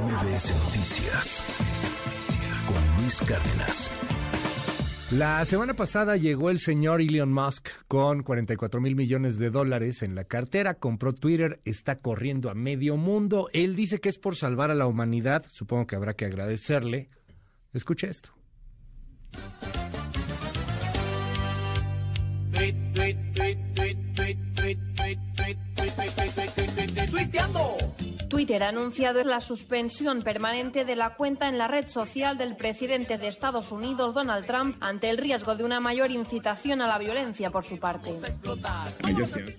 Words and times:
MBS 0.00 0.52
Noticias 0.64 1.44
con 2.66 3.00
Luis 3.00 3.20
Cárdenas. 3.20 3.90
La 5.12 5.44
semana 5.44 5.74
pasada 5.74 6.16
llegó 6.16 6.50
el 6.50 6.58
señor 6.58 7.00
Elon 7.00 7.32
Musk 7.32 7.68
con 7.86 8.24
44 8.24 8.80
mil 8.80 8.96
millones 8.96 9.38
de 9.38 9.50
dólares 9.50 10.02
en 10.02 10.16
la 10.16 10.24
cartera, 10.24 10.74
compró 10.74 11.12
Twitter, 11.12 11.60
está 11.64 11.94
corriendo 11.96 12.50
a 12.50 12.54
medio 12.54 12.96
mundo. 12.96 13.48
Él 13.52 13.76
dice 13.76 14.00
que 14.00 14.08
es 14.08 14.18
por 14.18 14.34
salvar 14.34 14.72
a 14.72 14.74
la 14.74 14.88
humanidad, 14.88 15.44
supongo 15.48 15.86
que 15.86 15.94
habrá 15.94 16.14
que 16.14 16.24
agradecerle. 16.24 17.08
Escuche 17.72 18.08
esto. 18.08 18.30
Twitter 28.34 28.64
ha 28.64 28.70
anunciado 28.70 29.22
la 29.22 29.38
suspensión 29.38 30.22
permanente 30.22 30.84
de 30.84 30.96
la 30.96 31.14
cuenta 31.14 31.48
en 31.48 31.56
la 31.56 31.68
red 31.68 31.86
social 31.86 32.36
del 32.36 32.56
presidente 32.56 33.16
de 33.16 33.28
Estados 33.28 33.70
Unidos, 33.70 34.12
Donald 34.12 34.44
Trump, 34.44 34.76
ante 34.80 35.08
el 35.08 35.18
riesgo 35.18 35.54
de 35.54 35.62
una 35.62 35.78
mayor 35.78 36.10
incitación 36.10 36.82
a 36.82 36.88
la 36.88 36.98
violencia 36.98 37.50
por 37.50 37.62
su 37.62 37.78
parte. 37.78 38.12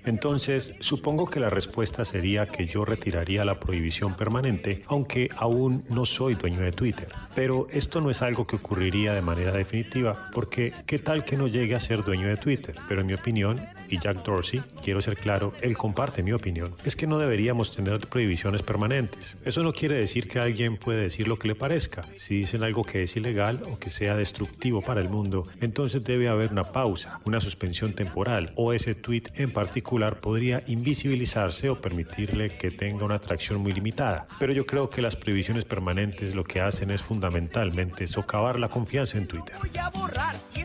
Entonces, 0.04 0.74
supongo 0.82 1.26
que 1.26 1.40
la 1.40 1.50
respuesta 1.50 2.04
sería 2.04 2.48
que 2.48 2.68
yo 2.68 2.84
retiraría 2.84 3.46
la 3.46 3.62
prohibición 3.62 4.14
permanente, 4.14 4.84
aunque 4.88 5.30
aún 5.38 5.86
no 5.88 6.06
soy 6.06 6.36
dueño 6.36 6.60
de 6.60 6.74
Twitter. 6.74 7.08
Pero 7.34 7.70
esto 7.72 8.02
no 8.02 8.10
es 8.10 8.22
algo 8.22 8.46
que 8.46 8.58
ocurriría 8.58 9.14
de 9.14 9.22
manera 9.22 9.54
definitiva, 9.54 10.30
porque 10.34 10.74
¿qué 10.86 11.00
tal 11.00 11.24
que 11.24 11.38
no 11.38 11.48
llegue 11.48 11.76
a 11.76 11.80
ser 11.80 12.04
dueño 12.04 12.28
de 12.28 12.36
Twitter? 12.36 12.76
Pero 12.90 13.00
en 13.00 13.08
mi 13.08 13.14
opinión, 13.14 13.66
y 13.88 14.00
Jack 14.00 14.26
Dorsey, 14.26 14.62
quiero 14.84 15.02
ser 15.02 15.16
claro, 15.16 15.54
él 15.62 15.78
comparte 15.78 16.24
mi 16.24 16.34
opinión, 16.34 16.76
es 16.84 16.98
que 16.98 17.08
no 17.08 17.20
deberíamos 17.20 17.74
tener 17.74 18.08
prohibiciones 18.08 18.65
permanentes. 18.66 19.38
Eso 19.46 19.64
no 19.64 19.72
quiere 19.72 19.96
decir 19.96 20.28
que 20.28 20.40
alguien 20.40 20.78
puede 20.78 21.04
decir 21.04 21.28
lo 21.28 21.40
que 21.40 21.48
le 21.48 21.56
parezca. 21.56 22.04
Si 22.18 22.40
dicen 22.40 22.64
algo 22.64 22.84
que 22.84 23.04
es 23.04 23.16
ilegal 23.16 23.64
o 23.72 23.80
que 23.80 23.90
sea 23.90 24.16
destructivo 24.16 24.82
para 24.82 25.02
el 25.02 25.10
mundo, 25.10 25.48
entonces 25.62 26.04
debe 26.04 26.28
haber 26.28 26.52
una 26.52 26.66
pausa, 26.66 27.20
una 27.26 27.40
suspensión 27.40 27.94
temporal, 27.94 28.52
o 28.56 28.74
ese 28.74 28.96
tweet 28.96 29.24
en 29.36 29.52
particular 29.52 30.20
podría 30.20 30.64
invisibilizarse 30.68 31.70
o 31.70 31.80
permitirle 31.80 32.58
que 32.58 32.72
tenga 32.72 33.06
una 33.06 33.16
atracción 33.16 33.62
muy 33.62 33.72
limitada. 33.72 34.28
Pero 34.40 34.54
yo 34.54 34.66
creo 34.66 34.90
que 34.90 35.02
las 35.02 35.16
prohibiciones 35.16 35.66
permanentes 35.66 36.36
lo 36.36 36.44
que 36.44 36.62
hacen 36.62 36.92
es 36.92 37.02
fundamentalmente 37.02 38.08
socavar 38.08 38.60
la 38.60 38.70
confianza 38.70 39.18
en 39.18 39.28
Twitter. 39.28 39.56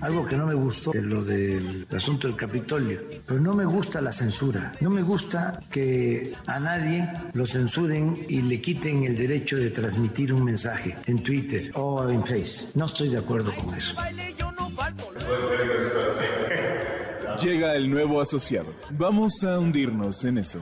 Algo 0.00 0.26
que 0.26 0.36
no 0.36 0.46
me 0.46 0.54
gustó 0.54 0.92
de 0.92 1.02
lo 1.02 1.24
del 1.24 1.86
asunto 1.94 2.26
del 2.26 2.36
Capitolio, 2.36 3.00
pero 3.26 3.40
no 3.40 3.54
me 3.54 3.64
gusta 3.64 4.00
la 4.00 4.12
censura. 4.12 4.72
No 4.80 4.90
me 4.90 5.02
gusta 5.02 5.60
que 5.70 6.32
a 6.46 6.58
nadie 6.58 7.06
lo 7.34 7.44
censuren 7.90 8.26
y 8.28 8.42
le 8.42 8.60
quiten 8.60 9.04
el 9.04 9.16
derecho 9.16 9.56
de 9.56 9.70
transmitir 9.70 10.32
un 10.32 10.44
mensaje 10.44 10.96
en 11.06 11.22
Twitter 11.22 11.70
o 11.74 12.08
en 12.08 12.24
Face. 12.24 12.68
No 12.74 12.86
estoy 12.86 13.08
de 13.08 13.18
acuerdo 13.18 13.52
con 13.54 13.74
eso. 13.74 13.94
Llega 17.42 17.74
el 17.74 17.90
nuevo 17.90 18.20
asociado. 18.20 18.74
Vamos 18.90 19.42
a 19.44 19.58
hundirnos 19.58 20.24
en 20.24 20.38
eso. 20.38 20.60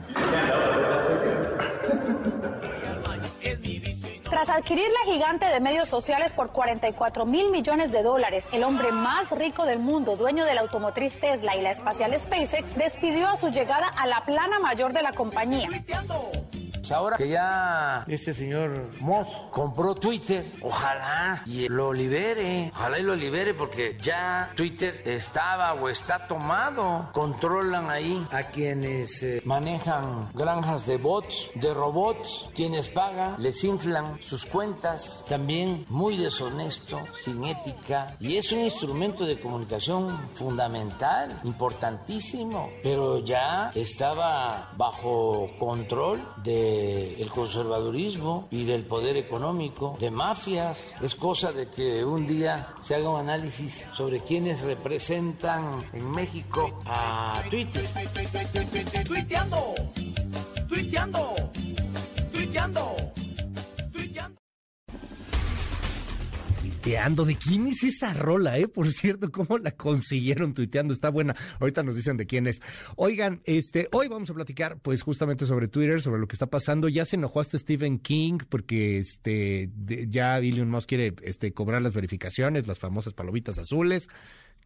Tras 4.29 4.49
adquirir 4.49 4.85
la 4.87 5.11
gigante 5.11 5.47
de 5.47 5.59
medios 5.59 5.89
sociales 5.89 6.33
por 6.33 6.51
44 6.51 7.25
mil 7.25 7.49
millones 7.49 7.91
de 7.91 8.03
dólares, 8.03 8.47
el 8.53 8.63
hombre 8.63 8.91
más 8.91 9.31
rico 9.31 9.65
del 9.65 9.79
mundo, 9.79 10.15
dueño 10.15 10.45
de 10.45 10.53
la 10.53 10.61
automotriz 10.61 11.19
Tesla 11.19 11.55
y 11.57 11.61
la 11.61 11.71
espacial 11.71 12.17
SpaceX, 12.17 12.75
despidió 12.75 13.27
a 13.27 13.35
su 13.35 13.49
llegada 13.49 13.87
a 13.87 14.07
la 14.07 14.23
plana 14.25 14.59
mayor 14.59 14.93
de 14.93 15.01
la 15.01 15.11
compañía. 15.13 15.67
Ahora 16.91 17.17
que 17.17 17.29
ya 17.29 18.03
este 18.07 18.33
señor 18.33 18.89
Moss 18.99 19.27
compró 19.51 19.95
Twitter, 19.95 20.51
ojalá 20.61 21.43
y 21.45 21.67
lo 21.67 21.93
libere, 21.93 22.71
ojalá 22.73 22.99
y 22.99 23.03
lo 23.03 23.15
libere 23.15 23.53
porque 23.53 23.97
ya 24.01 24.51
Twitter 24.55 25.01
estaba 25.05 25.73
o 25.73 25.89
está 25.89 26.27
tomado. 26.27 27.09
Controlan 27.13 27.89
ahí 27.89 28.25
a 28.31 28.43
quienes 28.43 29.23
eh, 29.23 29.41
manejan 29.45 30.29
granjas 30.33 30.85
de 30.85 30.97
bots, 30.97 31.49
de 31.55 31.73
robots, 31.73 32.49
quienes 32.55 32.89
pagan, 32.89 33.35
les 33.37 33.63
inflan 33.63 34.17
sus 34.21 34.45
cuentas, 34.45 35.25
también 35.27 35.85
muy 35.89 36.17
deshonesto, 36.17 36.99
sin 37.21 37.43
ética 37.43 38.15
y 38.19 38.37
es 38.37 38.51
un 38.51 38.59
instrumento 38.59 39.25
de 39.25 39.39
comunicación 39.39 40.29
fundamental, 40.33 41.39
importantísimo, 41.43 42.71
pero 42.83 43.23
ya 43.23 43.71
estaba 43.75 44.71
bajo 44.77 45.49
control 45.57 46.27
de 46.43 46.78
el 47.19 47.29
conservadurismo 47.29 48.47
y 48.51 48.65
del 48.65 48.83
poder 48.83 49.17
económico, 49.17 49.97
de 49.99 50.11
mafias. 50.11 50.93
Es 51.01 51.15
cosa 51.15 51.51
de 51.51 51.69
que 51.69 52.03
un 52.03 52.25
día 52.25 52.73
se 52.81 52.95
haga 52.95 53.09
un 53.09 53.19
análisis 53.19 53.87
sobre 53.93 54.21
quienes 54.21 54.61
representan 54.61 55.83
en 55.93 56.09
México 56.09 56.79
a 56.85 57.43
Twitter. 57.49 57.87
Tuiteando, 60.67 61.35
tuiteando. 62.31 63.18
¿De 66.89 67.35
quién 67.35 67.67
es 67.67 67.83
esa 67.83 68.15
rola, 68.15 68.57
eh? 68.57 68.67
Por 68.67 68.91
cierto, 68.91 69.31
¿cómo 69.31 69.59
la 69.59 69.69
consiguieron 69.71 70.55
tuiteando? 70.55 70.91
Está 70.91 71.09
buena. 71.09 71.35
Ahorita 71.59 71.83
nos 71.83 71.95
dicen 71.95 72.17
de 72.17 72.25
quién 72.25 72.47
es. 72.47 72.63
Oigan, 72.95 73.41
este, 73.45 73.87
hoy 73.91 74.07
vamos 74.07 74.31
a 74.31 74.33
platicar, 74.33 74.79
pues, 74.79 75.03
justamente 75.03 75.45
sobre 75.45 75.67
Twitter, 75.67 76.01
sobre 76.01 76.19
lo 76.19 76.27
que 76.27 76.33
está 76.33 76.47
pasando. 76.47 76.89
Ya 76.89 77.05
se 77.05 77.15
enojó 77.15 77.41
hasta 77.41 77.59
Stephen 77.59 77.99
King 77.99 78.39
porque, 78.49 78.97
este, 78.97 79.69
ya 80.07 80.39
Elon 80.39 80.71
Musk 80.71 80.89
quiere, 80.89 81.13
este, 81.21 81.53
cobrar 81.53 81.83
las 81.83 81.93
verificaciones, 81.93 82.65
las 82.65 82.79
famosas 82.79 83.13
palomitas 83.13 83.59
azules. 83.59 84.09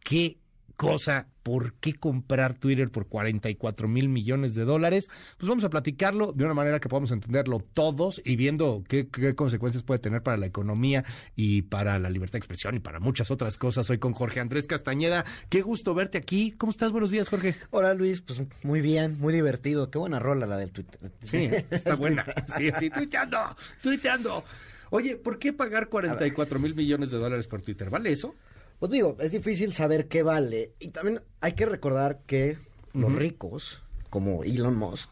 ¿Qué 0.02 0.38
cosa, 0.76 1.28
¿por 1.42 1.74
qué 1.74 1.94
comprar 1.94 2.58
Twitter 2.58 2.90
por 2.90 3.06
44 3.06 3.88
mil 3.88 4.08
millones 4.08 4.54
de 4.54 4.64
dólares? 4.64 5.08
Pues 5.38 5.48
vamos 5.48 5.64
a 5.64 5.70
platicarlo 5.70 6.32
de 6.32 6.44
una 6.44 6.54
manera 6.54 6.80
que 6.80 6.88
podamos 6.88 7.10
entenderlo 7.10 7.60
todos 7.72 8.20
y 8.24 8.36
viendo 8.36 8.82
qué, 8.88 9.08
qué, 9.08 9.34
consecuencias 9.34 9.82
puede 9.82 10.00
tener 10.00 10.22
para 10.22 10.36
la 10.36 10.46
economía 10.46 11.04
y 11.36 11.62
para 11.62 11.98
la 11.98 12.10
libertad 12.10 12.34
de 12.34 12.38
expresión 12.38 12.74
y 12.76 12.80
para 12.80 13.00
muchas 13.00 13.30
otras 13.30 13.56
cosas. 13.56 13.88
Hoy 13.90 13.98
con 13.98 14.12
Jorge 14.12 14.40
Andrés 14.40 14.66
Castañeda. 14.66 15.24
Qué 15.48 15.62
gusto 15.62 15.94
verte 15.94 16.18
aquí. 16.18 16.52
¿Cómo 16.52 16.70
estás? 16.70 16.92
Buenos 16.92 17.10
días, 17.10 17.28
Jorge. 17.28 17.54
Hola, 17.70 17.94
Luis. 17.94 18.20
Pues 18.20 18.42
muy 18.62 18.80
bien, 18.80 19.18
muy 19.18 19.32
divertido. 19.32 19.90
Qué 19.90 19.98
buena 19.98 20.18
rola 20.18 20.46
la 20.46 20.56
del 20.56 20.72
Twitter. 20.72 21.12
Sí, 21.22 21.50
está 21.70 21.94
buena. 21.94 22.24
Sí, 22.56 22.70
sí, 22.78 22.90
tuiteando, 22.90 23.38
tuiteando. 23.82 24.44
Oye, 24.90 25.16
¿por 25.16 25.38
qué 25.38 25.52
pagar 25.52 25.88
44 25.88 26.58
mil 26.58 26.74
millones 26.74 27.10
de 27.10 27.18
dólares 27.18 27.48
por 27.48 27.62
Twitter? 27.62 27.90
¿Vale 27.90 28.12
eso? 28.12 28.34
Pues 28.78 28.92
digo, 28.92 29.16
es 29.20 29.32
difícil 29.32 29.72
saber 29.72 30.08
qué 30.08 30.22
vale. 30.22 30.72
Y 30.78 30.88
también 30.88 31.20
hay 31.40 31.52
que 31.52 31.66
recordar 31.66 32.20
que 32.26 32.58
los 32.92 33.12
ricos, 33.12 33.82
como 34.10 34.44
Elon 34.44 34.76
Musk, 34.76 35.10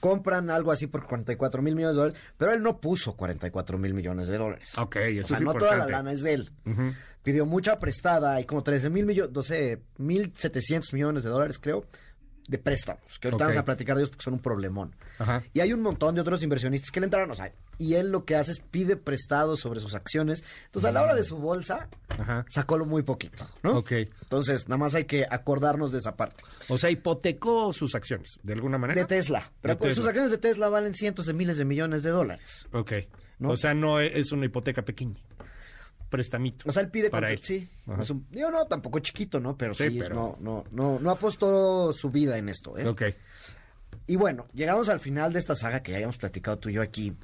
compran 0.00 0.50
algo 0.50 0.72
así 0.72 0.86
por 0.86 1.06
44 1.06 1.62
mil 1.62 1.76
millones 1.76 1.94
de 1.94 2.00
dólares, 2.00 2.20
pero 2.36 2.52
él 2.52 2.62
no 2.62 2.80
puso 2.80 3.14
44 3.16 3.78
mil 3.78 3.94
millones 3.94 4.28
de 4.28 4.38
dólares. 4.38 4.70
Ok, 4.78 4.96
eso 4.96 5.20
o 5.20 5.28
sea, 5.28 5.36
es 5.36 5.42
no 5.42 5.50
importante. 5.52 5.76
toda 5.76 5.86
la 5.86 5.98
lana 5.98 6.12
es 6.12 6.22
de 6.22 6.34
él. 6.34 6.50
Pidió 7.22 7.44
mucha 7.44 7.78
prestada 7.78 8.40
y 8.40 8.44
como 8.44 8.62
13 8.62 8.88
mil 8.88 9.04
millones, 9.04 9.32
12 9.32 9.82
mil 9.98 10.32
700 10.34 10.92
millones 10.94 11.22
de 11.22 11.30
dólares, 11.30 11.58
creo, 11.58 11.84
de 12.50 12.58
préstamos, 12.58 13.18
que 13.20 13.28
ahorita 13.28 13.44
vamos 13.44 13.58
a 13.58 13.64
platicar 13.64 13.96
de 13.96 14.02
ellos 14.02 14.10
porque 14.10 14.24
son 14.24 14.34
un 14.34 14.40
problemón. 14.40 14.92
Ajá. 15.20 15.44
Y 15.54 15.60
hay 15.60 15.72
un 15.72 15.82
montón 15.82 16.16
de 16.16 16.20
otros 16.20 16.42
inversionistas 16.42 16.90
que 16.90 16.98
le 16.98 17.04
entraron, 17.04 17.30
o 17.30 17.34
sea, 17.36 17.52
y 17.78 17.94
él 17.94 18.10
lo 18.10 18.24
que 18.24 18.34
hace 18.34 18.50
es 18.50 18.60
pide 18.60 18.96
prestado 18.96 19.56
sobre 19.56 19.78
sus 19.78 19.94
acciones. 19.94 20.42
Entonces, 20.66 20.88
a 20.88 20.92
la 20.92 21.02
hora 21.02 21.14
de 21.14 21.22
su 21.22 21.36
bolsa, 21.38 21.88
Ajá. 22.08 22.44
sacó 22.50 22.76
lo 22.76 22.86
muy 22.86 23.02
poquito, 23.02 23.46
¿no? 23.62 23.78
Ok. 23.78 23.92
Entonces, 23.92 24.68
nada 24.68 24.78
más 24.78 24.96
hay 24.96 25.04
que 25.04 25.24
acordarnos 25.30 25.92
de 25.92 25.98
esa 25.98 26.16
parte. 26.16 26.42
O 26.68 26.76
sea, 26.76 26.90
hipotecó 26.90 27.72
sus 27.72 27.94
acciones, 27.94 28.40
de 28.42 28.52
alguna 28.52 28.78
manera. 28.78 29.00
De 29.00 29.06
Tesla. 29.06 29.52
Pero 29.62 29.74
De 29.74 29.78
pues, 29.78 29.94
sus 29.94 30.06
acciones 30.06 30.32
de 30.32 30.38
Tesla 30.38 30.68
valen 30.68 30.94
cientos 30.94 31.26
de 31.26 31.32
miles 31.32 31.56
de 31.56 31.64
millones 31.64 32.02
de 32.02 32.10
dólares. 32.10 32.66
Ok. 32.72 32.92
¿No? 33.38 33.50
O 33.50 33.56
sea, 33.56 33.72
no 33.74 34.00
es 34.00 34.10
es 34.16 34.32
una 34.32 34.46
hipoteca 34.46 34.82
pequeña. 34.82 35.20
Prestamito. 36.10 36.68
O 36.68 36.72
sea, 36.72 36.82
él 36.82 36.90
pide 36.90 37.08
para 37.08 37.30
él. 37.32 37.40
Sí. 37.42 37.68
Ajá. 37.86 38.02
Es 38.02 38.10
un- 38.10 38.26
digo, 38.30 38.50
no, 38.50 38.66
tampoco 38.66 38.98
chiquito, 38.98 39.40
¿no? 39.40 39.56
Pero 39.56 39.72
sí, 39.74 39.88
Sí, 39.88 39.96
pero- 39.98 40.14
No, 40.14 40.36
no, 40.40 40.64
no, 40.72 40.98
no 41.00 41.10
apostó 41.10 41.92
su 41.92 42.10
vida 42.10 42.36
en 42.36 42.48
esto, 42.48 42.76
¿eh? 42.76 42.86
Ok. 42.86 43.02
Y 44.06 44.16
bueno, 44.16 44.46
llegamos 44.52 44.88
al 44.88 44.98
final 45.00 45.32
de 45.32 45.38
esta 45.38 45.54
saga 45.54 45.82
que 45.82 45.92
ya 45.92 45.98
habíamos 45.98 46.16
platicado 46.18 46.58
tú 46.58 46.68
y 46.68 46.72
yo 46.74 46.82
aquí. 46.82 47.14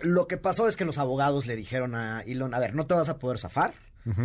Lo 0.00 0.26
que 0.26 0.36
pasó 0.36 0.66
es 0.68 0.74
que 0.74 0.84
los 0.84 0.98
abogados 0.98 1.46
le 1.46 1.54
dijeron 1.54 1.94
a 1.94 2.22
Elon, 2.22 2.52
a 2.54 2.58
ver, 2.58 2.74
no 2.74 2.86
te 2.86 2.94
vas 2.94 3.08
a 3.08 3.18
poder 3.18 3.38
zafar. 3.38 3.72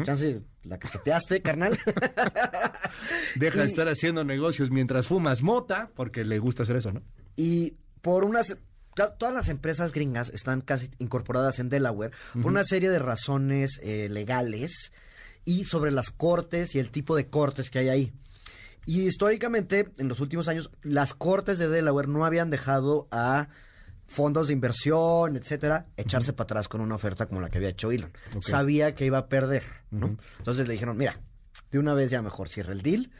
Chance 0.04 0.42
la 0.63 0.80
cajeteaste, 0.80 1.44
carnal. 1.44 1.78
Deja 3.36 3.60
de 3.62 3.68
estar 3.68 3.88
haciendo 3.88 4.24
negocios 4.24 4.72
mientras 4.72 5.06
fumas 5.06 5.44
mota, 5.44 5.92
porque 5.95 6.24
le 6.25 6.40
gusta 6.40 6.63
hacer 6.63 6.78
eso, 6.78 6.92
¿no? 6.92 7.04
y 7.36 7.75
por 8.01 8.25
unas... 8.25 8.57
Todas 9.17 9.33
las 9.33 9.49
empresas 9.49 9.94
gringas 9.94 10.29
están 10.29 10.61
casi 10.61 10.89
incorporadas 10.99 11.59
en 11.59 11.69
Delaware 11.69 12.11
por 12.33 12.47
una 12.47 12.63
serie 12.63 12.89
de 12.89 12.99
razones 12.99 13.79
eh, 13.83 14.09
legales 14.09 14.91
y 15.45 15.63
sobre 15.65 15.91
las 15.91 16.09
cortes 16.09 16.75
y 16.75 16.79
el 16.79 16.89
tipo 16.89 17.15
de 17.15 17.27
cortes 17.27 17.69
que 17.69 17.79
hay 17.79 17.89
ahí. 17.89 18.13
Y 18.85 19.01
históricamente, 19.01 19.89
en 19.97 20.07
los 20.07 20.19
últimos 20.19 20.47
años, 20.47 20.71
las 20.81 21.13
cortes 21.13 21.59
de 21.59 21.67
Delaware 21.67 22.07
no 22.07 22.25
habían 22.25 22.49
dejado 22.49 23.07
a 23.11 23.49
fondos 24.07 24.47
de 24.47 24.53
inversión, 24.53 25.35
etcétera, 25.35 25.88
echarse 25.97 26.33
para 26.33 26.45
atrás 26.45 26.67
con 26.67 26.81
una 26.81 26.95
oferta 26.95 27.25
como 27.25 27.41
la 27.41 27.49
que 27.49 27.57
había 27.57 27.69
hecho 27.69 27.91
Elon. 27.91 28.11
Sabía 28.39 28.95
que 28.95 29.05
iba 29.05 29.17
a 29.17 29.27
perder, 29.27 29.63
¿no? 29.91 30.17
Entonces 30.38 30.67
le 30.67 30.73
dijeron, 30.73 30.97
mira, 30.97 31.19
de 31.71 31.79
una 31.79 31.94
vez 31.94 32.09
ya 32.09 32.21
mejor 32.21 32.49
cierra 32.49 32.73
el 32.73 32.81
deal. 32.81 33.11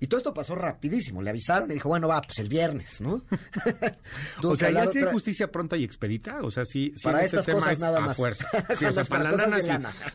Y 0.00 0.06
todo 0.08 0.18
esto 0.18 0.34
pasó 0.34 0.54
rapidísimo. 0.54 1.22
Le 1.22 1.30
avisaron 1.30 1.70
y 1.70 1.74
dijo, 1.74 1.88
bueno, 1.88 2.08
va, 2.08 2.20
pues 2.20 2.38
el 2.38 2.48
viernes, 2.48 3.00
¿no? 3.00 3.22
O 4.42 4.56
sea, 4.56 4.70
ya 4.70 4.86
sí 4.86 4.98
hay 4.98 5.02
otra- 5.04 5.12
justicia 5.12 5.50
pronta 5.50 5.76
y 5.76 5.84
expedita. 5.84 6.40
O 6.42 6.50
sea, 6.50 6.64
sí, 6.64 6.92
sí 6.96 7.02
Para 7.04 7.20
en 7.20 7.24
este 7.26 7.36
estas 7.38 7.46
tema 7.46 7.58
cosas 7.60 7.72
es 7.74 7.80
nada 7.80 7.98
a 7.98 8.00
más. 8.02 8.16
fuerza. 8.16 8.46
Sí, 8.76 8.84
o 8.84 8.92
sea, 8.92 9.02
Las 9.02 9.08
para 9.08 9.24
la 9.24 9.32
lana 9.32 9.60
sí. 9.62 9.70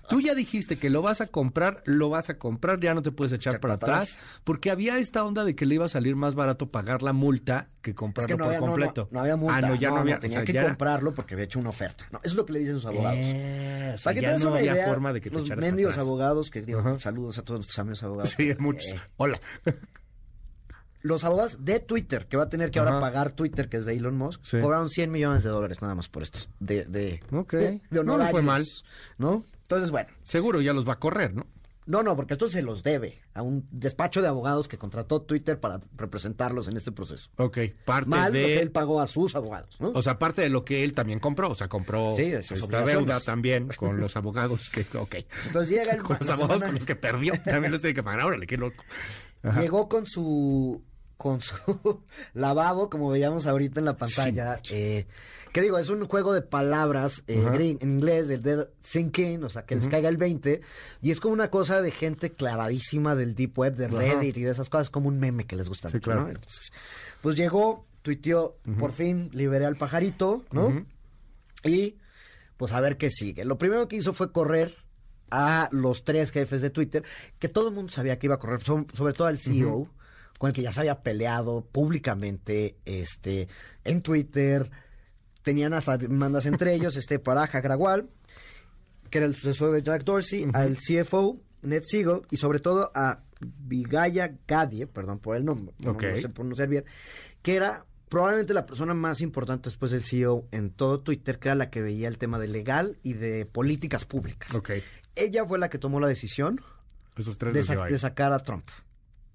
Tú 0.10 0.22
ya 0.22 0.36
dijiste 0.36 0.78
que 0.78 0.90
lo 0.90 1.02
vas 1.02 1.22
a 1.22 1.28
comprar, 1.28 1.82
lo 1.86 2.10
vas 2.10 2.30
a 2.30 2.38
comprar, 2.38 2.80
ya 2.80 2.94
no 2.94 3.02
te 3.02 3.12
puedes 3.12 3.32
echar 3.34 3.60
para 3.60 3.78
para 3.80 3.96
atrás. 4.00 4.18
Porque 4.44 4.70
había 4.72 4.98
esta 4.98 5.24
onda 5.24 5.44
de 5.46 5.56
que 5.56 5.66
le 5.66 5.76
iba 5.76 5.86
a 5.86 5.90
salir 5.90 6.16
más 6.16 6.36
barato 6.36 6.70
pagar 6.72 7.02
la 7.02 7.14
multa 7.14 7.70
que 7.82 7.92
Es 7.92 7.96
comprarlo 7.96 8.28
que 8.28 8.38
no 8.38 8.44
por 8.46 8.48
había, 8.48 8.60
no, 8.60 8.66
no, 8.66 8.72
completo. 8.74 9.08
no 9.12 9.20
había 9.22 9.36
multa. 9.36 9.58
Ah, 9.58 9.62
no, 9.62 9.76
ya 9.76 9.90
no, 9.90 9.98
había. 9.98 10.20
tenía 10.20 10.38
o 10.38 10.40
sea, 10.42 10.46
que 10.46 10.54
ya 10.54 10.64
comprarlo 10.64 11.14
porque 11.14 11.34
había 11.34 11.46
hecho 11.46 11.60
una 11.60 11.70
oferta. 11.70 12.06
No, 12.12 12.20
eso 12.20 12.34
es 12.34 12.36
lo 12.36 12.46
que 12.46 12.54
le 12.54 12.60
dicen 12.60 12.76
sus 12.76 12.86
abogados. 12.86 13.20
Eh, 13.22 13.92
o 13.96 13.98
sea, 13.98 14.04
Para 14.04 14.14
que 14.16 14.22
ya 14.22 14.38
no 14.38 14.56
había 14.56 14.74
idea, 14.74 14.88
forma 14.88 15.14
de 15.14 15.22
que 15.22 15.30
te 15.30 15.36
los 15.38 15.50
para 15.50 15.62
mendigos 15.62 15.98
abogados, 15.98 16.52
que 16.52 16.62
digo, 16.62 17.00
saludos 17.00 17.38
a 17.38 17.44
todos 17.44 17.60
nuestros 17.62 17.80
amigos 17.80 18.04
abogados. 18.04 18.30
Sí, 18.38 18.52
muchos. 18.60 18.86
Eh, 18.92 19.00
Hola. 19.18 19.40
Los 21.02 21.24
abogados 21.24 21.66
de 21.66 21.80
Twitter, 21.80 22.28
que 22.28 22.38
va 22.38 22.44
a 22.44 22.50
tener 22.50 22.70
que 22.70 22.78
ahora 22.80 23.00
pagar 23.00 23.32
Twitter, 23.32 23.70
que 23.70 23.78
es 23.78 23.86
de 23.86 23.96
Elon 23.96 24.16
Musk, 24.18 24.42
Sí. 24.44 24.60
cobraron 24.60 24.90
100 24.90 25.12
millones 25.12 25.44
de 25.44 25.50
dólares 25.50 25.82
nada 25.82 25.96
más 25.96 26.08
por 26.10 26.22
esto. 26.24 26.40
De, 26.60 26.86
de, 26.86 27.20
de, 27.32 27.82
de 27.90 28.04
No 28.04 28.18
le 28.18 28.26
fue 28.30 28.40
honorarios, 28.42 28.44
mal. 28.44 28.66
¿No? 29.18 29.44
Entonces, 29.64 29.90
bueno. 29.90 30.10
Seguro 30.24 30.62
ya 30.62 30.74
los 30.74 30.88
va 30.88 30.94
a 30.94 31.00
correr, 31.00 31.34
¿no? 31.34 31.48
No, 31.88 32.04
no, 32.04 32.16
porque 32.16 32.34
esto 32.36 32.48
se 32.48 32.62
los 32.62 32.84
debe 32.84 33.20
a 33.34 33.42
un 33.42 33.68
despacho 33.72 34.22
de 34.22 34.28
abogados 34.28 34.68
que 34.68 34.78
contrató 34.78 35.24
Twitter 35.24 35.60
para 35.60 35.82
representarlos 35.98 36.68
en 36.68 36.78
este 36.78 36.92
proceso. 36.92 37.32
Ok. 37.38 37.58
Parte 37.84 38.08
Mal 38.08 38.28
lo 38.28 38.34
que 38.34 38.40
de. 38.48 38.62
él 38.62 38.70
pagó 38.72 39.02
a 39.02 39.08
sus 39.08 39.36
abogados, 39.36 39.76
¿no? 39.80 39.90
O 39.96 40.02
sea, 40.04 40.20
parte 40.20 40.44
de 40.44 40.50
lo 40.50 40.64
que 40.64 40.84
él 40.84 40.94
también 40.94 41.20
compró. 41.20 41.50
O 41.50 41.56
sea, 41.56 41.68
compró 41.68 42.14
Sí, 42.16 42.22
esta 42.32 42.86
deuda 42.86 43.20
también 43.20 43.70
con 43.76 44.00
los 44.00 44.16
abogados 44.16 44.70
que. 44.70 44.86
Ok. 44.96 45.16
Entonces 45.48 45.70
llega 45.76 45.94
el 45.94 46.04
Con 46.04 46.18
los 46.20 46.30
abogados 46.30 46.60
semana- 46.60 46.66
con 46.68 46.76
los 46.76 46.86
que 46.86 46.96
perdió. 46.96 47.34
También 47.44 47.72
los 47.72 47.82
tiene 47.82 47.96
que 47.96 48.04
pagar. 48.04 48.26
Órale, 48.28 48.46
qué 48.46 48.58
loco. 48.58 48.84
Ajá. 49.44 49.62
Llegó 49.62 49.90
con 49.90 50.06
su 50.06 50.84
con 51.22 51.40
su 51.40 51.54
lavabo, 52.34 52.90
como 52.90 53.12
veíamos 53.12 53.46
ahorita 53.46 53.80
en 53.80 53.86
la 53.86 53.96
pantalla. 53.96 54.60
Eh, 54.72 55.06
que 55.52 55.62
digo, 55.62 55.78
es 55.78 55.90
un 55.90 56.08
juego 56.08 56.34
de 56.34 56.42
palabras 56.42 57.24
eh, 57.28 57.78
en 57.82 57.92
inglés, 57.92 58.28
del 58.28 58.42
dead 58.42 58.70
thinking, 58.92 59.44
o 59.44 59.50
sea, 59.50 59.64
que 59.64 59.76
les 59.76 59.88
caiga 59.88 60.10
el 60.10 60.18
20. 60.18 60.62
Y 61.04 61.12
es 61.12 61.20
como 61.20 61.36
una 61.36 61.52
cosa 61.52 61.82
de 61.84 61.92
gente 61.92 62.32
clavadísima 62.32 63.16
del 63.16 63.36
deep 63.36 63.60
web, 63.60 63.76
de. 63.76 63.88
Reddit 63.88 64.38
y 64.38 64.42
de 64.42 64.50
esas 64.50 64.70
cosas, 64.70 64.90
como 64.90 65.10
un 65.10 65.20
meme 65.20 65.46
que 65.46 65.56
les 65.56 65.70
gusta 65.70 65.90
Sí, 65.90 65.98
mucho, 65.98 66.06
claro. 66.06 66.22
¿no? 66.22 66.30
Entonces, 66.30 66.72
pues 67.22 67.36
llegó, 67.36 67.86
tuiteó, 68.02 68.58
por 68.80 68.92
fin 68.92 69.30
liberé 69.32 69.66
al 69.66 69.76
pajarito, 69.76 70.44
¿no? 70.52 70.86
Y 71.64 71.98
pues 72.58 72.72
a 72.74 72.80
ver 72.80 72.98
qué 72.98 73.12
sigue. 73.12 73.46
Lo 73.46 73.60
primero 73.60 73.88
que 73.88 73.98
hizo 73.98 74.14
fue 74.14 74.32
correr 74.32 74.76
a 75.32 75.70
los 75.72 76.04
tres 76.04 76.32
jefes 76.32 76.62
de 76.62 76.70
Twitter, 76.70 77.04
que 77.40 77.48
todo 77.50 77.70
el 77.70 77.74
mundo 77.74 77.92
sabía 77.92 78.20
que 78.20 78.28
iba 78.28 78.36
a 78.36 78.40
correr, 78.40 78.62
so- 78.64 78.86
sobre 78.94 79.14
todo 79.14 79.28
al 79.28 79.40
CEO, 79.40 79.88
con 80.38 80.50
el 80.50 80.54
que 80.56 80.62
ya 80.62 80.72
se 80.72 80.82
había 80.82 81.02
peleado 81.02 81.66
públicamente 81.72 82.76
este, 82.86 83.48
en 83.84 84.02
Twitter. 84.02 84.70
Tenían 85.44 85.74
hasta 85.74 85.98
demandas 85.98 86.46
entre 86.46 86.74
ellos, 86.76 86.96
este 86.98 87.18
Parag 87.20 87.56
Agrawal, 87.56 88.10
que 89.10 89.18
era 89.20 89.28
el 89.28 89.36
sucesor 89.36 89.72
de 89.72 89.82
Jack 89.84 90.04
Dorsey, 90.04 90.48
al 90.54 90.78
CFO, 90.78 91.40
Ned 91.64 91.84
Siegel, 91.86 92.22
y 92.32 92.38
sobre 92.38 92.60
todo 92.60 92.92
a 92.96 93.24
Vigaya 93.40 94.36
Gadie, 94.48 94.88
perdón 94.88 95.20
por 95.20 95.36
el 95.36 95.46
nombre, 95.46 95.74
no- 95.80 95.92
sé 96.22 96.30
pronunciar 96.30 96.68
bien, 96.70 96.86
que 97.42 97.56
era 97.56 97.86
probablemente 98.10 98.54
la 98.54 98.66
persona 98.66 98.94
más 98.94 99.22
importante 99.22 99.70
después 99.70 99.92
del 99.92 100.04
CEO 100.04 100.46
en 100.52 100.72
todo 100.72 101.00
Twitter, 101.00 101.40
que 101.40 101.48
era 101.48 101.56
la 101.56 101.70
que 101.70 101.82
veía 101.82 102.08
el 102.08 102.18
tema 102.18 102.40
de 102.40 102.48
legal 102.50 102.98
y 103.04 103.14
de 103.14 103.46
políticas 103.46 104.06
públicas. 104.06 104.54
Ella 105.16 105.46
fue 105.46 105.60
la 105.60 105.70
que 105.70 105.78
tomó 105.78 106.00
la 106.00 106.08
decisión 106.08 106.62
Esos 107.18 107.38
tres 107.38 107.54
de, 107.54 107.64
sa- 107.64 107.98
sacar 108.00 108.34
a 108.34 108.40
Trump 108.40 108.68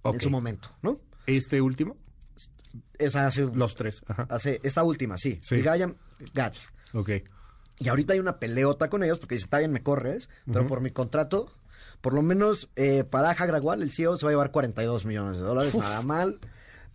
en 0.04 0.20
su 0.20 0.30
momento, 0.30 0.70
¿no? 0.82 1.00
Este 1.26 1.60
último, 1.60 1.96
Esa 2.98 3.26
hace, 3.26 3.42
los 3.42 3.74
tres. 3.74 4.02
Ajá. 4.06 4.26
hace- 4.30 4.60
esta 4.62 4.82
última, 4.84 5.16
sí. 5.18 5.38
Sí. 5.42 5.56
Vigaya 5.56 5.92
Gadie. 6.32 6.60
Ok. 6.92 7.10
Y 7.78 7.88
ahorita 7.88 8.12
hay 8.14 8.20
una 8.20 8.38
peleota 8.38 8.88
con 8.88 9.02
ellos 9.02 9.18
porque 9.18 9.34
dice, 9.34 9.44
está 9.44 9.58
bien, 9.58 9.72
me 9.72 9.82
corres, 9.82 10.30
pero 10.46 10.66
por 10.66 10.80
mi 10.80 10.90
contrato, 10.92 11.52
por 12.00 12.14
lo 12.14 12.22
menos 12.22 12.70
eh, 12.76 13.04
para 13.04 13.30
Agrawal, 13.30 13.82
el 13.82 13.92
CEO, 13.92 14.16
se 14.16 14.24
va 14.24 14.30
a 14.30 14.32
llevar 14.32 14.50
42 14.50 15.04
millones 15.04 15.38
de 15.38 15.44
dólares, 15.44 15.74
nada 15.74 16.00
mal. 16.02 16.38